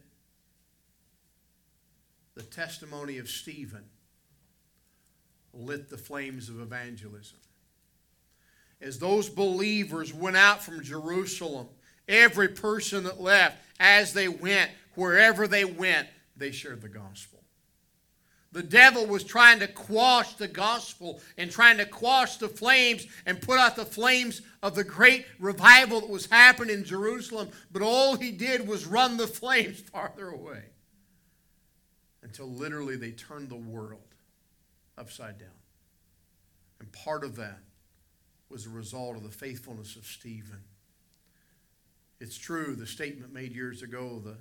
The 2.34 2.44
testimony 2.44 3.18
of 3.18 3.28
Stephen 3.28 3.84
lit 5.54 5.90
the 5.90 5.98
flames 5.98 6.48
of 6.48 6.62
evangelism. 6.62 7.40
As 8.80 9.00
those 9.00 9.28
believers 9.28 10.14
went 10.14 10.38
out 10.38 10.64
from 10.64 10.82
Jerusalem, 10.82 11.68
every 12.08 12.48
person 12.48 13.04
that 13.04 13.20
left, 13.20 13.58
as 13.82 14.14
they 14.14 14.30
went, 14.30 14.72
wherever 14.96 15.46
they 15.46 15.66
went, 15.66 16.08
they 16.38 16.52
shared 16.52 16.82
the 16.82 16.88
gospel. 16.88 17.39
The 18.52 18.64
devil 18.64 19.06
was 19.06 19.24
trying 19.24 19.60
to 19.60 19.68
quash 19.68 20.34
the 20.34 20.48
gospel 20.48 21.22
and 21.38 21.52
trying 21.52 21.78
to 21.78 21.86
quash 21.86 22.38
the 22.38 22.50
flames 22.50 23.06
and 23.26 23.42
put 23.42 23.60
out 23.60 23.76
the 23.76 23.86
flames 23.86 24.42
of 24.64 24.74
the 24.74 24.84
great 24.84 25.26
revival 25.38 26.02
that 26.02 26.10
was 26.10 26.26
happening 26.26 26.78
in 26.78 26.84
Jerusalem, 26.84 27.50
but 27.72 27.84
all 27.84 28.16
he 28.16 28.32
did 28.32 28.68
was 28.68 28.88
run 28.88 29.18
the 29.18 29.28
flames 29.28 29.80
farther 29.94 30.30
away 30.30 30.64
until 32.24 32.48
literally 32.48 32.96
they 32.96 33.12
turned 33.12 33.50
the 33.50 33.56
world 33.56 34.16
upside 34.98 35.38
down. 35.38 35.50
And 36.80 36.92
part 36.92 37.24
of 37.24 37.36
that 37.36 37.60
was 38.50 38.66
a 38.66 38.70
result 38.70 39.16
of 39.16 39.24
the 39.24 39.30
faithfulness 39.30 39.96
of 39.96 40.06
Stephen. 40.06 40.64
It's 42.20 42.38
true, 42.38 42.76
the 42.76 42.88
statement 42.88 43.32
made 43.32 43.54
years 43.54 43.84
ago 43.84 44.20
the 44.24 44.38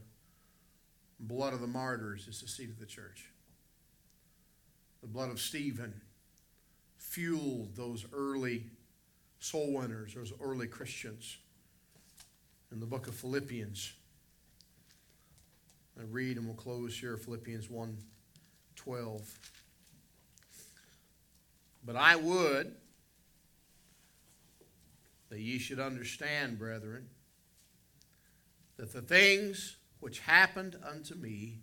blood 1.21 1.53
of 1.53 1.61
the 1.61 1.67
martyrs 1.67 2.27
is 2.27 2.41
the 2.41 2.49
seed 2.49 2.71
of 2.71 2.79
the 2.79 2.87
church. 2.87 3.31
The 5.01 5.07
blood 5.07 5.31
of 5.31 5.41
Stephen 5.41 6.01
fueled 6.97 7.77
those 7.77 8.05
early 8.13 8.65
soul 9.41 9.75
winners, 9.75 10.15
those 10.15 10.33
early 10.41 10.67
Christians. 10.67 11.39
In 12.73 12.81
the 12.81 12.87
book 12.87 13.07
of 13.07 13.15
Philippians, 13.15 13.93
I 15.99 16.03
read 16.11 16.37
and 16.37 16.47
we'll 16.47 16.55
close 16.55 16.99
here 16.99 17.17
Philippians 17.17 17.71
1 17.71 17.97
12. 18.77 19.39
But 21.85 21.97
I 21.97 22.17
would 22.17 22.75
that 25.31 25.41
ye 25.41 25.59
should 25.59 25.81
understand, 25.81 26.59
brethren, 26.59 27.09
that 28.77 28.93
the 28.93 29.03
things 29.03 29.77
which 30.01 30.21
happened 30.21 30.77
unto 30.89 31.15
me 31.15 31.61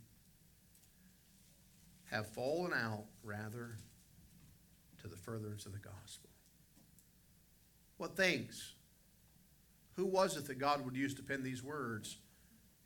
have 2.11 2.27
fallen 2.27 2.73
out 2.73 3.05
rather 3.23 3.77
to 5.01 5.07
the 5.07 5.15
furtherance 5.15 5.65
of 5.65 5.71
the 5.71 5.79
gospel. 5.79 6.29
What 7.97 8.15
things? 8.15 8.73
Who 9.95 10.05
was 10.05 10.35
it 10.35 10.45
that 10.47 10.59
God 10.59 10.83
would 10.83 10.95
use 10.95 11.13
to 11.15 11.23
pen 11.23 11.43
these 11.43 11.63
words? 11.63 12.17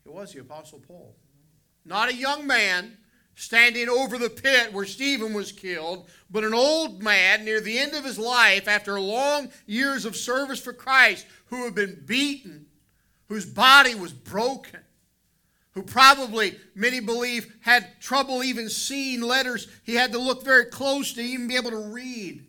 It 0.05 0.11
was 0.11 0.33
the 0.33 0.41
Apostle 0.41 0.79
Paul. 0.79 1.15
Not 1.85 2.09
a 2.09 2.15
young 2.15 2.45
man 2.45 2.97
standing 3.35 3.89
over 3.89 4.17
the 4.17 4.29
pit 4.29 4.73
where 4.73 4.85
Stephen 4.85 5.33
was 5.33 5.51
killed, 5.51 6.09
but 6.29 6.43
an 6.43 6.53
old 6.53 7.01
man 7.01 7.45
near 7.45 7.61
the 7.61 7.79
end 7.79 7.93
of 7.93 8.03
his 8.03 8.19
life 8.19 8.67
after 8.67 8.99
long 8.99 9.49
years 9.65 10.05
of 10.05 10.15
service 10.15 10.59
for 10.59 10.73
Christ 10.73 11.25
who 11.45 11.63
had 11.63 11.73
been 11.73 12.03
beaten, 12.05 12.67
whose 13.27 13.45
body 13.45 13.95
was 13.95 14.11
broken 14.11 14.81
who 15.71 15.83
probably, 15.83 16.57
many 16.75 16.99
believe, 16.99 17.55
had 17.61 17.99
trouble 18.01 18.43
even 18.43 18.69
seeing 18.69 19.21
letters. 19.21 19.67
He 19.83 19.95
had 19.95 20.11
to 20.13 20.19
look 20.19 20.43
very 20.43 20.65
close 20.65 21.13
to 21.13 21.21
even 21.21 21.47
be 21.47 21.55
able 21.55 21.71
to 21.71 21.77
read. 21.77 22.45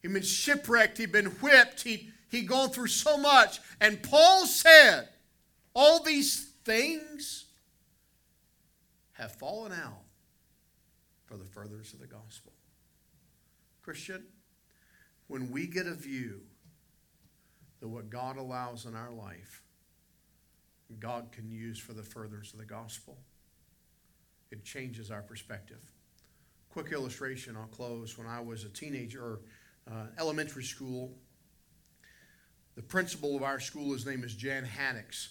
He'd 0.00 0.12
been 0.12 0.22
shipwrecked, 0.22 0.98
he'd 0.98 1.12
been 1.12 1.26
whipped, 1.26 1.82
he'd, 1.82 2.12
he'd 2.28 2.48
gone 2.48 2.70
through 2.70 2.88
so 2.88 3.16
much. 3.16 3.60
And 3.80 4.02
Paul 4.02 4.46
said, 4.46 5.08
All 5.74 6.02
these 6.02 6.52
things 6.64 7.46
have 9.12 9.32
fallen 9.32 9.72
out 9.72 10.02
for 11.26 11.36
the 11.36 11.44
furtherance 11.44 11.92
of 11.92 12.00
the 12.00 12.06
gospel. 12.08 12.52
Christian, 13.82 14.24
when 15.28 15.50
we 15.50 15.66
get 15.66 15.86
a 15.86 15.94
view 15.94 16.40
that 17.80 17.88
what 17.88 18.10
God 18.10 18.36
allows 18.36 18.84
in 18.84 18.94
our 18.96 19.10
life, 19.10 19.61
God 21.00 21.32
can 21.32 21.50
use 21.50 21.78
for 21.78 21.92
the 21.92 22.02
furtherance 22.02 22.52
of 22.52 22.58
the 22.58 22.64
gospel. 22.64 23.18
It 24.50 24.64
changes 24.64 25.10
our 25.10 25.22
perspective. 25.22 25.80
Quick 26.70 26.92
illustration, 26.92 27.56
I'll 27.56 27.66
close. 27.66 28.16
When 28.16 28.26
I 28.26 28.40
was 28.40 28.64
a 28.64 28.68
teenager, 28.68 29.40
uh, 29.90 30.06
elementary 30.18 30.64
school, 30.64 31.12
the 32.74 32.82
principal 32.82 33.36
of 33.36 33.42
our 33.42 33.60
school, 33.60 33.92
his 33.92 34.06
name 34.06 34.24
is 34.24 34.34
Jan 34.34 34.64
Haddix. 34.64 35.28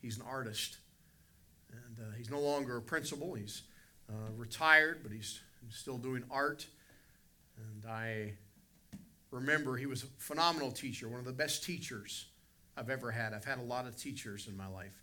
He's 0.00 0.16
an 0.16 0.24
artist. 0.28 0.78
And 1.70 1.98
uh, 1.98 2.16
he's 2.16 2.30
no 2.30 2.40
longer 2.40 2.76
a 2.76 2.82
principal. 2.82 3.34
He's 3.34 3.62
uh, 4.08 4.32
retired, 4.36 5.00
but 5.02 5.12
he's 5.12 5.40
still 5.70 5.98
doing 5.98 6.24
art. 6.30 6.66
And 7.56 7.90
I 7.90 8.32
remember 9.30 9.76
he 9.76 9.86
was 9.86 10.04
a 10.04 10.06
phenomenal 10.18 10.70
teacher, 10.70 11.08
one 11.08 11.18
of 11.18 11.26
the 11.26 11.32
best 11.32 11.64
teachers 11.64 12.26
I've 12.78 12.90
ever 12.90 13.10
had. 13.10 13.32
I've 13.34 13.44
had 13.44 13.58
a 13.58 13.62
lot 13.62 13.86
of 13.86 13.96
teachers 13.96 14.46
in 14.46 14.56
my 14.56 14.68
life. 14.68 15.02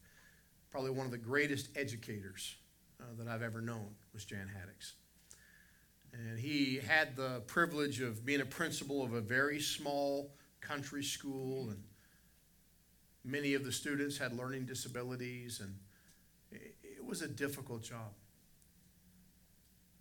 Probably 0.72 0.92
one 0.92 1.06
of 1.06 1.12
the 1.12 1.18
greatest 1.18 1.70
educators 1.76 2.56
uh, 3.02 3.06
that 3.18 3.28
I've 3.28 3.42
ever 3.42 3.62
known 3.62 3.96
was 4.14 4.24
Jan 4.24 4.48
Haddix. 4.48 4.94
And 6.14 6.40
he 6.40 6.78
had 6.78 7.18
the 7.18 7.42
privilege 7.48 8.00
of 8.00 8.26
being 8.26 8.40
a 8.40 8.46
principal 8.46 9.04
of 9.04 9.14
a 9.14 9.22
very 9.22 9.60
small 9.60 10.32
country 10.62 11.04
school, 11.04 11.70
and 11.70 11.84
many 13.26 13.54
of 13.54 13.66
the 13.66 13.72
students 13.72 14.18
had 14.18 14.34
learning 14.38 14.66
disabilities, 14.66 15.60
and 15.60 15.76
it, 16.52 16.76
it 16.84 17.06
was 17.06 17.22
a 17.22 17.28
difficult 17.28 17.84
job. 17.84 18.14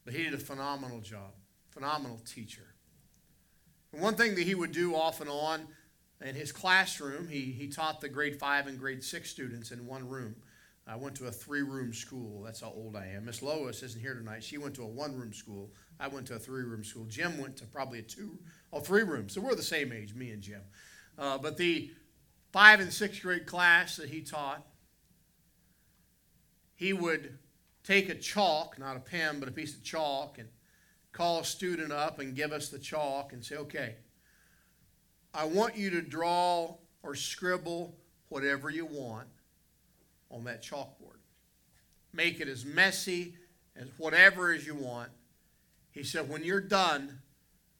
But 0.04 0.14
he 0.14 0.22
did 0.22 0.34
a 0.34 0.38
phenomenal 0.38 1.00
job, 1.00 1.32
phenomenal 1.70 2.20
teacher. 2.24 2.74
And 3.92 4.00
one 4.00 4.14
thing 4.14 4.36
that 4.36 4.42
he 4.44 4.54
would 4.54 4.72
do 4.72 4.94
off 4.94 5.20
and 5.20 5.30
on 5.30 5.66
in 6.24 6.34
his 6.34 6.50
classroom, 6.52 7.28
he, 7.28 7.52
he 7.52 7.68
taught 7.68 8.00
the 8.00 8.08
grade 8.08 8.40
five 8.40 8.66
and 8.66 8.78
grade 8.78 9.04
six 9.04 9.30
students 9.30 9.70
in 9.70 9.86
one 9.86 10.08
room. 10.08 10.34
I 10.86 10.96
went 10.96 11.14
to 11.16 11.26
a 11.26 11.30
three 11.30 11.62
room 11.62 11.92
school. 11.92 12.42
That's 12.42 12.60
how 12.60 12.72
old 12.74 12.96
I 12.96 13.06
am. 13.06 13.26
Miss 13.26 13.42
Lois 13.42 13.82
isn't 13.82 14.00
here 14.00 14.14
tonight. 14.14 14.42
She 14.42 14.58
went 14.58 14.74
to 14.74 14.82
a 14.82 14.88
one 14.88 15.18
room 15.18 15.32
school. 15.32 15.70
I 16.00 16.08
went 16.08 16.26
to 16.28 16.34
a 16.34 16.38
three 16.38 16.62
room 16.62 16.82
school. 16.82 17.04
Jim 17.04 17.38
went 17.38 17.56
to 17.58 17.66
probably 17.66 18.00
a 18.00 18.02
two 18.02 18.38
or 18.70 18.80
three 18.80 19.02
room. 19.02 19.28
So 19.28 19.40
we're 19.40 19.54
the 19.54 19.62
same 19.62 19.92
age, 19.92 20.14
me 20.14 20.30
and 20.30 20.42
Jim. 20.42 20.62
Uh, 21.18 21.38
but 21.38 21.56
the 21.56 21.90
five 22.52 22.80
and 22.80 22.92
sixth 22.92 23.22
grade 23.22 23.46
class 23.46 23.96
that 23.96 24.10
he 24.10 24.20
taught, 24.20 24.66
he 26.74 26.92
would 26.92 27.38
take 27.82 28.08
a 28.08 28.14
chalk, 28.14 28.78
not 28.78 28.96
a 28.96 29.00
pen, 29.00 29.40
but 29.40 29.48
a 29.48 29.52
piece 29.52 29.74
of 29.74 29.82
chalk, 29.82 30.38
and 30.38 30.48
call 31.12 31.40
a 31.40 31.44
student 31.44 31.92
up 31.92 32.18
and 32.18 32.34
give 32.34 32.52
us 32.52 32.68
the 32.68 32.78
chalk 32.78 33.32
and 33.32 33.44
say, 33.44 33.56
okay, 33.56 33.96
I 35.34 35.44
want 35.44 35.76
you 35.76 35.90
to 35.90 36.00
draw 36.00 36.76
or 37.02 37.14
scribble 37.16 37.96
whatever 38.28 38.70
you 38.70 38.86
want 38.86 39.26
on 40.30 40.44
that 40.44 40.62
chalkboard. 40.62 41.18
Make 42.12 42.40
it 42.40 42.48
as 42.48 42.64
messy 42.64 43.34
as 43.76 43.88
whatever 43.98 44.52
as 44.52 44.64
you 44.64 44.76
want. 44.76 45.10
He 45.90 46.04
said, 46.04 46.28
when 46.28 46.44
you're 46.44 46.60
done, 46.60 47.18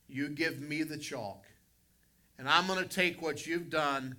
you 0.09 0.29
give 0.29 0.61
me 0.61 0.83
the 0.83 0.99
chalk. 0.99 1.47
And 2.39 2.49
I'm 2.49 2.67
going 2.67 2.83
to 2.83 2.89
take 2.89 3.23
what 3.23 3.47
you've 3.47 3.71
done 3.71 4.17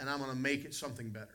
and 0.00 0.08
I'm 0.08 0.18
going 0.18 0.30
to 0.30 0.36
make 0.36 0.64
it 0.64 0.74
something 0.74 1.10
better. 1.10 1.28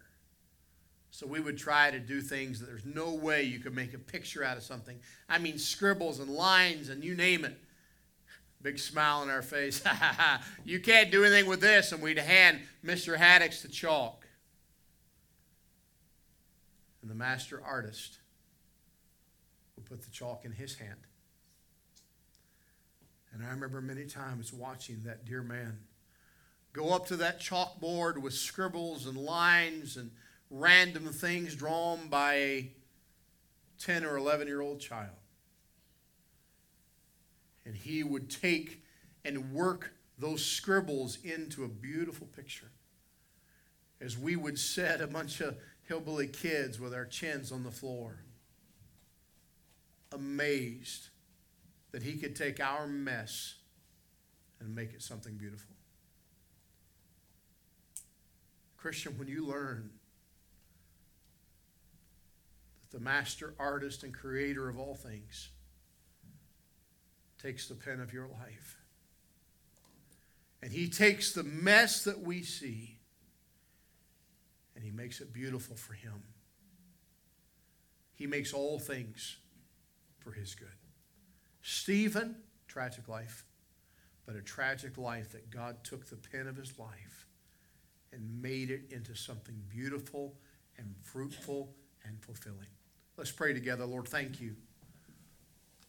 So 1.12 1.28
we 1.28 1.39
would 1.39 1.58
try 1.58 1.91
to 1.91 1.99
do 1.99 2.22
things 2.22 2.60
that 2.60 2.66
there's 2.66 2.86
no 2.86 3.14
way 3.14 3.43
you 3.43 3.60
could 3.60 3.76
make 3.76 3.93
a 3.93 3.97
picture 3.97 4.43
out 4.43 4.58
of 4.58 4.64
something. 4.64 4.99
I 5.30 5.38
mean, 5.38 5.58
scribbles 5.58 6.20
and 6.20 6.30
lines 6.30 6.89
and 6.89 7.03
you 7.03 7.16
name 7.16 7.45
it. 7.45 7.58
Big 8.66 8.80
smile 8.80 9.20
on 9.20 9.30
our 9.30 9.43
face. 9.43 9.84
you 10.66 10.80
can't 10.80 11.11
do 11.11 11.24
anything 11.24 11.45
with 11.45 11.61
this. 11.61 11.91
And 11.91 12.01
we'd 12.01 12.18
hand 12.18 12.61
Mr. 12.84 13.16
Haddix 13.16 13.61
the 13.61 13.68
chalk. 13.68 14.26
And 17.03 17.11
the 17.11 17.13
master 17.13 17.61
artist 17.63 18.18
would 19.76 19.86
put 19.86 20.01
the 20.01 20.09
chalk 20.09 20.45
in 20.45 20.51
his 20.51 20.74
hand. 20.74 20.97
And 23.32 23.45
I 23.45 23.51
remember 23.51 23.82
many 23.82 24.05
times 24.05 24.51
watching 24.51 25.03
that 25.05 25.26
dear 25.26 25.43
man 25.43 25.78
go 26.74 26.91
up 26.91 27.05
to 27.09 27.18
that 27.18 27.39
chalkboard 27.39 28.18
with 28.18 28.34
scribbles 28.34 29.05
and 29.05 29.16
lines 29.16 29.95
and 29.95 30.09
random 30.49 31.05
things 31.09 31.53
drawn 31.53 32.07
by 32.07 32.34
a 32.34 32.72
10 33.78 34.05
or 34.05 34.18
11 34.18 34.47
year 34.47 34.61
old 34.61 34.80
child. 34.80 35.18
And 37.66 37.76
he 37.76 38.03
would 38.03 38.30
take 38.30 38.84
and 39.24 39.51
work 39.51 39.93
those 40.18 40.45
scribbles 40.45 41.18
into 41.24 41.63
a 41.63 41.68
beautiful 41.68 42.28
picture. 42.28 42.72
As 43.99 44.18
we 44.18 44.36
would 44.36 44.59
set 44.59 45.01
a 45.01 45.07
bunch 45.07 45.41
of 45.41 45.57
hillbilly 45.84 46.28
kids 46.28 46.80
with 46.80 46.93
our 46.93 47.05
chins 47.05 47.51
on 47.51 47.63
the 47.63 47.72
floor, 47.72 48.20
amazed 50.11 51.09
that 51.91 52.03
he 52.03 52.13
could 52.13 52.36
take 52.36 52.59
our 52.59 52.88
mess 52.88 53.55
and 54.59 54.76
make 54.76 54.93
it 54.93 55.01
something 55.01 55.36
beautiful. 55.36 55.76
Christian, 58.78 59.18
when 59.18 59.28
you 59.28 59.45
learn 59.45 59.89
that 62.82 62.97
the 62.97 63.03
master 63.03 63.55
artist 63.57 64.03
and 64.03 64.13
creator 64.13 64.70
of 64.70 64.78
all 64.78 64.95
things, 64.95 65.49
takes 67.46 67.68
the 67.68 67.76
pen 67.76 68.00
of 68.00 68.12
your 68.12 68.28
life. 68.28 68.78
And 70.64 70.72
he 70.72 70.89
takes 70.89 71.32
the 71.32 71.43
mess 71.43 72.04
that 72.06 72.22
we 72.22 72.41
see 72.41 72.98
and 74.76 74.84
he 74.84 74.89
makes 74.89 75.22
it 75.22 75.32
beautiful 75.32 75.76
for 75.76 75.93
him. 75.93 76.24
He 78.16 78.26
makes 78.26 78.52
all 78.52 78.80
things 78.80 79.38
for 80.18 80.32
his 80.32 80.56
good. 80.56 80.68
Stephen, 81.62 82.36
tragic 82.68 83.08
life, 83.08 83.46
but 84.26 84.36
a 84.36 84.41
tragic 84.41 84.98
life 84.98 85.32
that 85.32 85.52
God 85.52 85.84
took 85.84 86.08
the 86.08 86.16
pen 86.16 86.48
of 86.48 86.58
his 86.58 86.80
life 86.80 87.28
and 88.12 88.41
made 88.41 88.72
it 88.72 88.86
into 88.89 89.16
something 89.16 89.62
beautiful 89.70 90.34
and 90.80 90.96
fruitful 91.04 91.76
and 92.06 92.20
fulfilling. 92.22 92.68
Let's 93.18 93.32
pray 93.32 93.54
together. 93.54 93.86
Lord, 93.86 94.08
thank 94.08 94.41
you. 94.41 94.56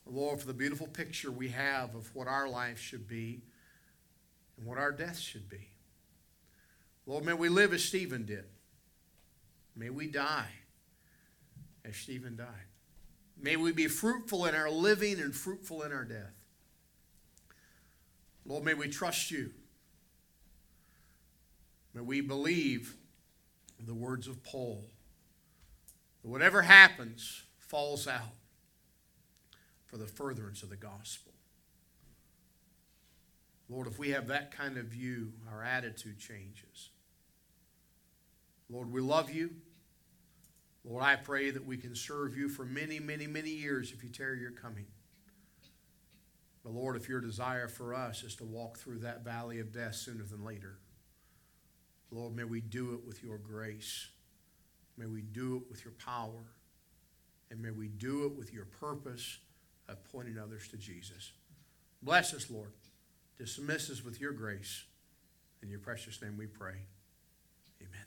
Lord, 0.07 0.41
for 0.41 0.47
the 0.47 0.55
beautiful 0.55 0.87
picture 0.87 1.31
we 1.31 1.49
have 1.49 1.95
of 1.95 2.15
what 2.15 2.29
our 2.29 2.49
life 2.49 2.79
should 2.79 3.09
be 3.09 3.43
and 4.57 4.67
what 4.67 4.79
our 4.79 4.93
death 4.93 5.19
should 5.19 5.49
be. 5.49 5.69
Lord, 7.07 7.25
may 7.25 7.33
we 7.33 7.49
live 7.49 7.73
as 7.73 7.85
Stephen 7.85 8.25
did. 8.25 8.45
May 9.75 9.91
we 9.91 10.07
die 10.07 10.51
as 11.85 11.97
Stephen 11.97 12.37
died. 12.37 12.47
May 13.41 13.57
we 13.57 13.73
be 13.73 13.87
fruitful 13.89 14.47
in 14.47 14.55
our 14.55 14.71
living 14.71 15.21
and 15.21 15.35
fruitful 15.35 15.83
in 15.83 15.93
our 15.93 16.05
death. 16.05 16.33
Lord, 18.45 18.65
may 18.65 18.75
we 18.75 18.89
trust 18.89 19.31
you. 19.31 19.51
May 21.93 22.01
we 22.01 22.21
believe 22.21 22.97
the 23.85 23.95
words 23.95 24.27
of 24.29 24.43
Paul 24.43 24.85
whatever 26.27 26.63
happens 26.63 27.45
falls 27.59 28.09
out 28.09 28.36
for 29.97 30.03
the 30.03 30.09
furtherance 30.09 30.63
of 30.63 30.69
the 30.69 30.77
gospel. 30.77 31.33
Lord, 33.69 33.87
if 33.87 33.99
we 33.99 34.11
have 34.11 34.29
that 34.29 34.51
kind 34.51 34.77
of 34.77 34.87
view, 34.87 35.33
our 35.51 35.65
attitude 35.65 36.19
changes. 36.19 36.91
Lord, 38.69 38.93
we 38.93 39.01
love 39.01 39.31
you. 39.31 39.51
Lord, 40.85 41.03
I 41.03 41.17
pray 41.17 41.51
that 41.51 41.65
we 41.65 41.79
can 41.79 41.95
serve 41.95 42.37
you 42.37 42.49
for 42.49 42.65
many, 42.65 43.01
many, 43.01 43.27
many 43.27 43.51
years 43.51 43.91
if 43.91 44.05
you 44.05 44.11
tarry 44.11 44.39
your 44.39 44.51
coming. 44.51 44.87
But 46.63 46.75
Lord, 46.75 46.97
if 46.97 47.09
your 47.09 47.21
desire 47.21 47.69
for 47.69 47.95
us 47.95 48.23
is 48.23 48.37
to 48.37 48.45
walk 48.45 48.77
through 48.77 48.99
that 48.99 49.25
valley 49.25 49.61
of 49.61 49.73
death 49.73 49.95
sooner 49.95 50.25
than 50.25 50.45
later, 50.45 50.79
Lord, 52.11 52.37
may 52.37 52.45
we 52.45 52.61
do 52.61 52.93
it 52.93 53.07
with 53.07 53.23
your 53.23 53.39
grace. 53.39 54.09
May 54.99 55.07
we 55.07 55.23
do 55.23 55.57
it 55.57 55.63
with 55.71 55.85
your 55.85 55.95
power. 55.95 56.45
And 57.51 57.63
may 57.63 57.71
we 57.71 57.89
do 57.89 58.27
it 58.27 58.37
with 58.37 58.53
your 58.53 58.67
purpose 58.67 59.39
of 59.89 60.03
pointing 60.13 60.39
others 60.39 60.69
to 60.69 60.77
Jesus. 60.77 61.33
Bless 62.03 62.35
us, 62.35 62.51
Lord. 62.51 62.73
Dismiss 63.39 63.91
us 63.91 64.05
with 64.05 64.21
your 64.21 64.33
grace. 64.33 64.85
In 65.63 65.71
your 65.71 65.81
precious 65.81 66.21
name 66.23 66.37
we 66.37 66.47
pray. 66.47 66.77
Amen. 67.81 68.07